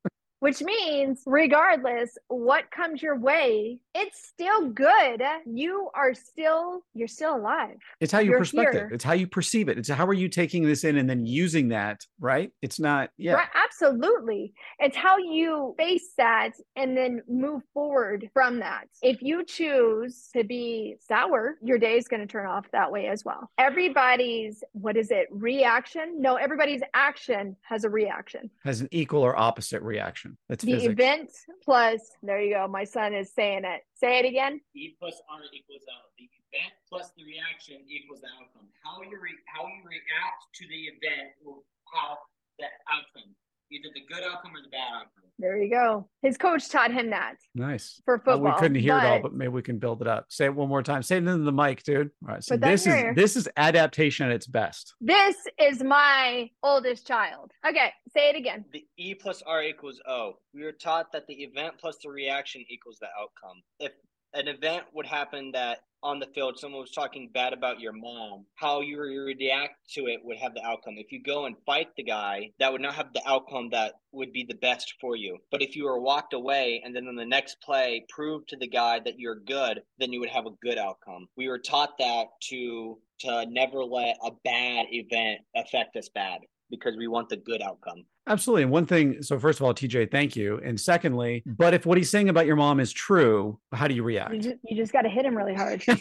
which 0.41 0.61
means 0.61 1.21
regardless 1.25 2.17
what 2.27 2.69
comes 2.71 3.01
your 3.01 3.17
way 3.17 3.77
it's 3.93 4.27
still 4.27 4.69
good. 4.69 5.21
You 5.45 5.89
are 5.95 6.13
still 6.13 6.81
you're 6.93 7.07
still 7.07 7.35
alive. 7.35 7.77
It's 7.99 8.11
how 8.11 8.19
you 8.19 8.37
perspective 8.37 8.89
it's 8.91 9.03
how 9.03 9.13
you 9.13 9.27
perceive 9.27 9.69
it. 9.69 9.77
It's 9.77 9.89
how 9.89 10.05
are 10.07 10.13
you 10.13 10.29
taking 10.29 10.63
this 10.63 10.83
in 10.83 10.97
and 10.97 11.09
then 11.09 11.25
using 11.25 11.69
that 11.69 12.01
right? 12.19 12.51
It's 12.61 12.79
not 12.79 13.09
yeah. 13.17 13.33
Right, 13.33 13.49
absolutely. 13.53 14.53
It's 14.79 14.95
how 14.95 15.17
you 15.17 15.75
face 15.77 16.11
that 16.17 16.51
and 16.75 16.95
then 16.95 17.21
move 17.27 17.63
forward 17.73 18.29
from 18.33 18.59
that. 18.59 18.85
If 19.01 19.21
you 19.21 19.43
choose 19.43 20.29
to 20.35 20.43
be 20.43 20.95
sour 20.99 21.57
your 21.61 21.77
day 21.77 21.97
is 21.97 22.07
going 22.07 22.21
to 22.21 22.27
turn 22.27 22.45
off 22.45 22.65
that 22.71 22.91
way 22.91 23.07
as 23.07 23.25
well. 23.25 23.49
Everybody's 23.57 24.63
what 24.71 24.95
is 24.95 25.11
it 25.11 25.27
reaction? 25.31 26.21
No 26.21 26.35
everybody's 26.35 26.81
action 26.93 27.55
has 27.63 27.83
a 27.83 27.89
reaction. 27.89 28.49
Has 28.63 28.81
an 28.81 28.87
equal 28.91 29.21
or 29.21 29.37
opposite 29.37 29.81
reaction. 29.81 30.37
That's 30.47 30.63
the 30.63 30.73
physics. 30.73 30.93
event 30.93 31.31
plus 31.63 31.99
there 32.23 32.41
you 32.41 32.53
go. 32.53 32.67
My 32.67 32.83
son 32.85 33.13
is 33.13 33.33
saying 33.33 33.65
it. 33.65 33.80
Say 33.93 34.19
it 34.19 34.25
again. 34.25 34.61
E 34.75 34.95
plus 34.99 35.17
R 35.29 35.41
equals 35.53 35.85
L. 35.87 36.09
The 36.17 36.27
event 36.27 36.73
plus 36.89 37.11
the 37.15 37.23
reaction 37.23 37.81
equals 37.87 38.21
the 38.21 38.31
outcome. 38.35 38.67
How 38.83 39.01
you 39.01 39.17
re- 39.17 39.45
how 39.47 39.65
you 39.65 39.81
react 39.85 40.41
to 40.59 40.63
the 40.67 40.91
event 40.93 41.37
will 41.41 41.63
how 41.89 42.17
the 42.59 42.67
outcome 42.91 43.35
either 43.71 43.87
the 43.95 44.03
good 44.03 44.23
outcome 44.27 44.51
or 44.51 44.61
the 44.61 44.69
bad 44.69 45.07
outcome. 45.07 45.30
There 45.41 45.57
you 45.57 45.71
go. 45.71 46.07
His 46.21 46.37
coach 46.37 46.69
taught 46.69 46.93
him 46.93 47.09
that. 47.09 47.33
Nice. 47.55 47.99
For 48.05 48.19
football. 48.19 48.39
we 48.41 48.51
couldn't 48.59 48.79
hear 48.79 48.93
but... 48.93 49.03
it 49.03 49.07
all, 49.07 49.19
but 49.21 49.33
maybe 49.33 49.49
we 49.49 49.63
can 49.63 49.79
build 49.79 50.01
it 50.01 50.07
up. 50.07 50.27
Say 50.29 50.45
it 50.45 50.53
one 50.53 50.69
more 50.69 50.83
time. 50.83 51.01
Say 51.01 51.15
it 51.15 51.19
into 51.19 51.39
the 51.39 51.51
mic, 51.51 51.81
dude. 51.81 52.11
All 52.23 52.33
right. 52.35 52.43
So 52.43 52.55
this 52.57 52.85
is 52.85 53.15
this 53.15 53.35
is 53.35 53.49
adaptation 53.57 54.27
at 54.27 54.31
its 54.31 54.45
best. 54.45 54.93
This 55.01 55.35
is 55.59 55.81
my 55.81 56.51
oldest 56.61 57.07
child. 57.07 57.51
Okay, 57.67 57.91
say 58.15 58.29
it 58.29 58.35
again. 58.35 58.65
The 58.71 58.85
E 58.97 59.15
plus 59.15 59.41
R 59.41 59.63
equals 59.63 59.99
O. 60.07 60.33
We 60.53 60.63
were 60.63 60.71
taught 60.71 61.11
that 61.11 61.25
the 61.25 61.33
event 61.33 61.73
plus 61.79 61.97
the 62.03 62.09
reaction 62.09 62.63
equals 62.69 62.99
the 63.01 63.07
outcome. 63.19 63.63
If 63.79 63.93
an 64.35 64.47
event 64.47 64.83
would 64.93 65.07
happen 65.07 65.51
that 65.53 65.79
on 66.03 66.19
the 66.19 66.27
field 66.33 66.57
someone 66.57 66.81
was 66.81 66.91
talking 66.91 67.29
bad 67.33 67.53
about 67.53 67.79
your 67.79 67.93
mom, 67.93 68.45
how 68.55 68.81
you 68.81 68.99
react 68.99 69.75
to 69.93 70.07
it 70.07 70.19
would 70.23 70.37
have 70.37 70.53
the 70.53 70.63
outcome. 70.63 70.95
If 70.97 71.11
you 71.11 71.21
go 71.21 71.45
and 71.45 71.55
fight 71.65 71.87
the 71.95 72.03
guy, 72.03 72.51
that 72.59 72.71
would 72.71 72.81
not 72.81 72.95
have 72.95 73.13
the 73.13 73.21
outcome 73.27 73.69
that 73.71 73.93
would 74.11 74.33
be 74.33 74.45
the 74.47 74.55
best 74.55 74.95
for 74.99 75.15
you. 75.15 75.37
But 75.51 75.61
if 75.61 75.75
you 75.75 75.85
were 75.85 75.99
walked 75.99 76.33
away 76.33 76.81
and 76.83 76.95
then 76.95 77.07
on 77.07 77.15
the 77.15 77.25
next 77.25 77.61
play 77.61 78.05
prove 78.09 78.45
to 78.47 78.57
the 78.57 78.67
guy 78.67 78.99
that 78.99 79.19
you're 79.19 79.39
good, 79.39 79.81
then 79.99 80.11
you 80.11 80.19
would 80.19 80.29
have 80.29 80.45
a 80.45 80.55
good 80.61 80.77
outcome. 80.77 81.27
We 81.37 81.47
were 81.47 81.59
taught 81.59 81.97
that 81.99 82.27
to 82.49 82.97
to 83.19 83.45
never 83.47 83.83
let 83.83 84.17
a 84.23 84.31
bad 84.43 84.87
event 84.91 85.41
affect 85.55 85.95
us 85.95 86.09
bad 86.09 86.39
because 86.71 86.97
we 86.97 87.07
want 87.07 87.29
the 87.29 87.37
good 87.37 87.61
outcome. 87.61 88.03
Absolutely. 88.27 88.63
And 88.63 88.71
one 88.71 88.85
thing, 88.85 89.23
so 89.23 89.39
first 89.39 89.59
of 89.59 89.65
all, 89.65 89.73
TJ, 89.73 90.11
thank 90.11 90.35
you. 90.35 90.59
And 90.63 90.79
secondly, 90.79 91.41
mm-hmm. 91.41 91.53
but 91.53 91.73
if 91.73 91.85
what 91.85 91.97
he's 91.97 92.09
saying 92.09 92.29
about 92.29 92.45
your 92.45 92.55
mom 92.55 92.79
is 92.79 92.91
true, 92.91 93.59
how 93.71 93.87
do 93.87 93.95
you 93.95 94.03
react? 94.03 94.33
You 94.33 94.41
just, 94.41 94.57
you 94.63 94.77
just 94.77 94.93
got 94.93 95.01
to 95.01 95.09
hit 95.09 95.25
him 95.25 95.35
really 95.35 95.55
hard. 95.55 95.83
I 95.87 95.95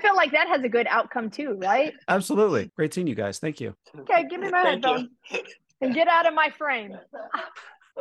feel 0.00 0.16
like 0.16 0.32
that 0.32 0.48
has 0.48 0.62
a 0.64 0.68
good 0.68 0.86
outcome 0.88 1.30
too, 1.30 1.58
right? 1.60 1.94
Absolutely. 2.08 2.70
Great 2.76 2.92
seeing 2.92 3.06
you 3.06 3.14
guys. 3.14 3.38
Thank 3.38 3.60
you. 3.60 3.74
Okay, 4.00 4.26
give 4.28 4.40
me 4.40 4.50
my 4.50 4.60
headphones 4.60 5.08
and 5.80 5.94
get 5.94 6.08
out 6.08 6.26
of 6.26 6.34
my 6.34 6.50
frame. 6.56 6.96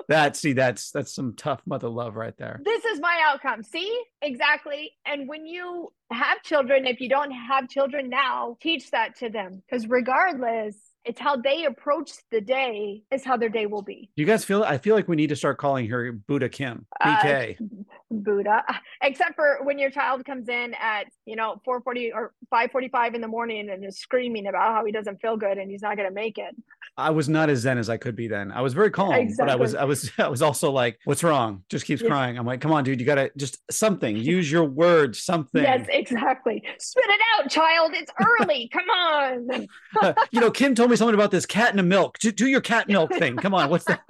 that 0.07 0.37
see 0.37 0.53
that's 0.53 0.89
that's 0.91 1.13
some 1.13 1.35
tough 1.35 1.61
mother 1.65 1.89
love 1.89 2.15
right 2.15 2.37
there 2.37 2.61
this 2.63 2.85
is 2.85 3.01
my 3.01 3.19
outcome 3.25 3.61
see 3.61 4.01
exactly 4.21 4.89
and 5.05 5.27
when 5.27 5.45
you 5.45 5.91
have 6.11 6.41
children 6.43 6.85
if 6.85 6.99
you 6.99 7.09
don't 7.09 7.31
have 7.31 7.69
children 7.69 8.09
now 8.09 8.57
teach 8.61 8.91
that 8.91 9.15
to 9.17 9.29
them 9.29 9.61
because 9.69 9.87
regardless 9.87 10.75
it's 11.03 11.19
how 11.19 11.35
they 11.35 11.65
approach 11.65 12.11
the 12.29 12.41
day 12.41 13.03
is 13.11 13.23
how 13.23 13.37
their 13.37 13.49
day 13.49 13.65
will 13.65 13.81
be. 13.81 14.09
You 14.15 14.25
guys 14.25 14.45
feel 14.45 14.63
I 14.63 14.77
feel 14.77 14.95
like 14.95 15.07
we 15.07 15.15
need 15.15 15.29
to 15.29 15.35
start 15.35 15.57
calling 15.57 15.87
her 15.87 16.11
Buddha 16.11 16.49
Kim. 16.49 16.85
BK. 17.01 17.59
Uh, 17.59 17.65
Buddha. 18.11 18.63
Except 19.01 19.35
for 19.35 19.59
when 19.63 19.79
your 19.79 19.89
child 19.89 20.25
comes 20.25 20.49
in 20.49 20.75
at, 20.79 21.05
you 21.25 21.35
know, 21.35 21.61
440 21.63 22.13
or 22.13 22.33
545 22.49 23.15
in 23.15 23.21
the 23.21 23.27
morning 23.27 23.69
and 23.69 23.83
is 23.85 23.99
screaming 23.99 24.47
about 24.47 24.73
how 24.73 24.85
he 24.85 24.91
doesn't 24.91 25.21
feel 25.21 25.37
good 25.37 25.57
and 25.57 25.71
he's 25.71 25.81
not 25.81 25.97
gonna 25.97 26.11
make 26.11 26.37
it. 26.37 26.55
I 26.97 27.09
was 27.09 27.29
not 27.29 27.49
as 27.49 27.59
zen 27.59 27.77
as 27.77 27.89
I 27.89 27.97
could 27.97 28.15
be 28.15 28.27
then. 28.27 28.51
I 28.51 28.61
was 28.61 28.73
very 28.73 28.91
calm, 28.91 29.13
exactly. 29.13 29.45
but 29.45 29.49
I 29.49 29.55
was 29.55 29.75
I 29.75 29.83
was 29.85 30.11
I 30.19 30.27
was 30.27 30.41
also 30.41 30.71
like, 30.71 30.99
what's 31.05 31.23
wrong? 31.23 31.63
Just 31.69 31.85
keeps 31.85 32.01
yeah. 32.01 32.09
crying. 32.09 32.37
I'm 32.37 32.45
like, 32.45 32.61
come 32.61 32.73
on, 32.73 32.83
dude, 32.83 32.99
you 32.99 33.05
gotta 33.05 33.31
just 33.37 33.57
something. 33.71 34.15
Use 34.17 34.51
your 34.51 34.65
words, 34.65 35.23
something. 35.23 35.63
Yes, 35.63 35.87
exactly. 36.01 36.63
Spit 36.79 37.03
it 37.07 37.21
out, 37.35 37.49
child. 37.49 37.91
It's 37.93 38.11
early. 38.41 38.69
come 38.71 38.89
on. 38.89 39.67
uh, 40.01 40.13
you 40.31 40.39
know, 40.41 40.51
Kim 40.51 40.75
told 40.75 40.89
me 40.89 40.95
something 40.95 41.15
about 41.15 41.31
this 41.31 41.45
cat 41.45 41.69
and 41.69 41.79
the 41.79 41.83
milk. 41.83 42.17
Do, 42.19 42.31
do 42.31 42.47
your 42.47 42.61
cat 42.61 42.87
milk 42.87 43.13
thing. 43.13 43.37
Come 43.37 43.53
on. 43.53 43.69
What's 43.69 43.85
that? 43.85 44.01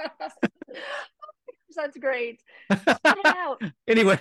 That's 1.76 1.98
great. 1.98 2.42
Spit 2.72 2.88
it 3.06 3.26
out. 3.26 3.62
anyway 3.88 4.20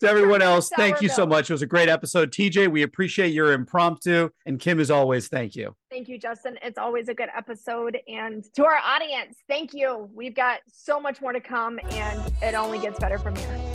to 0.00 0.08
everyone 0.08 0.40
else, 0.42 0.70
thank 0.70 1.02
you 1.02 1.08
so 1.08 1.26
much. 1.26 1.50
It 1.50 1.52
was 1.52 1.62
a 1.62 1.66
great 1.66 1.88
episode. 1.88 2.32
TJ, 2.32 2.70
we 2.70 2.82
appreciate 2.82 3.32
your 3.32 3.52
impromptu. 3.52 4.30
And 4.46 4.58
Kim, 4.58 4.80
as 4.80 4.90
always, 4.90 5.28
thank 5.28 5.54
you. 5.54 5.74
Thank 5.90 6.08
you, 6.08 6.18
Justin. 6.18 6.58
It's 6.62 6.78
always 6.78 7.08
a 7.08 7.14
good 7.14 7.28
episode. 7.36 7.98
And 8.08 8.42
to 8.54 8.64
our 8.64 8.78
audience, 8.78 9.36
thank 9.48 9.74
you. 9.74 10.08
We've 10.14 10.34
got 10.34 10.60
so 10.66 11.00
much 11.00 11.20
more 11.20 11.32
to 11.32 11.40
come, 11.40 11.78
and 11.90 12.32
it 12.42 12.54
only 12.54 12.78
gets 12.78 12.98
better 12.98 13.18
from 13.18 13.36
here. 13.36 13.69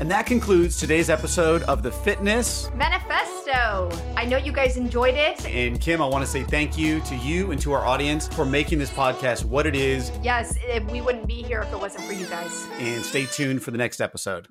And 0.00 0.10
that 0.10 0.24
concludes 0.24 0.78
today's 0.78 1.10
episode 1.10 1.62
of 1.64 1.82
the 1.82 1.92
Fitness 1.92 2.70
Manifesto. 2.74 3.90
I 4.16 4.24
know 4.24 4.38
you 4.38 4.50
guys 4.50 4.78
enjoyed 4.78 5.14
it. 5.14 5.44
And 5.46 5.78
Kim, 5.78 6.00
I 6.00 6.06
want 6.06 6.24
to 6.24 6.30
say 6.30 6.42
thank 6.42 6.78
you 6.78 7.00
to 7.00 7.14
you 7.16 7.50
and 7.50 7.60
to 7.60 7.72
our 7.72 7.84
audience 7.84 8.26
for 8.26 8.46
making 8.46 8.78
this 8.78 8.88
podcast 8.88 9.44
what 9.44 9.66
it 9.66 9.76
is. 9.76 10.10
Yes, 10.22 10.56
we 10.90 11.02
wouldn't 11.02 11.26
be 11.26 11.42
here 11.42 11.60
if 11.60 11.70
it 11.70 11.78
wasn't 11.78 12.04
for 12.04 12.14
you 12.14 12.24
guys. 12.26 12.66
And 12.78 13.04
stay 13.04 13.26
tuned 13.26 13.62
for 13.62 13.72
the 13.72 13.78
next 13.78 14.00
episode. 14.00 14.48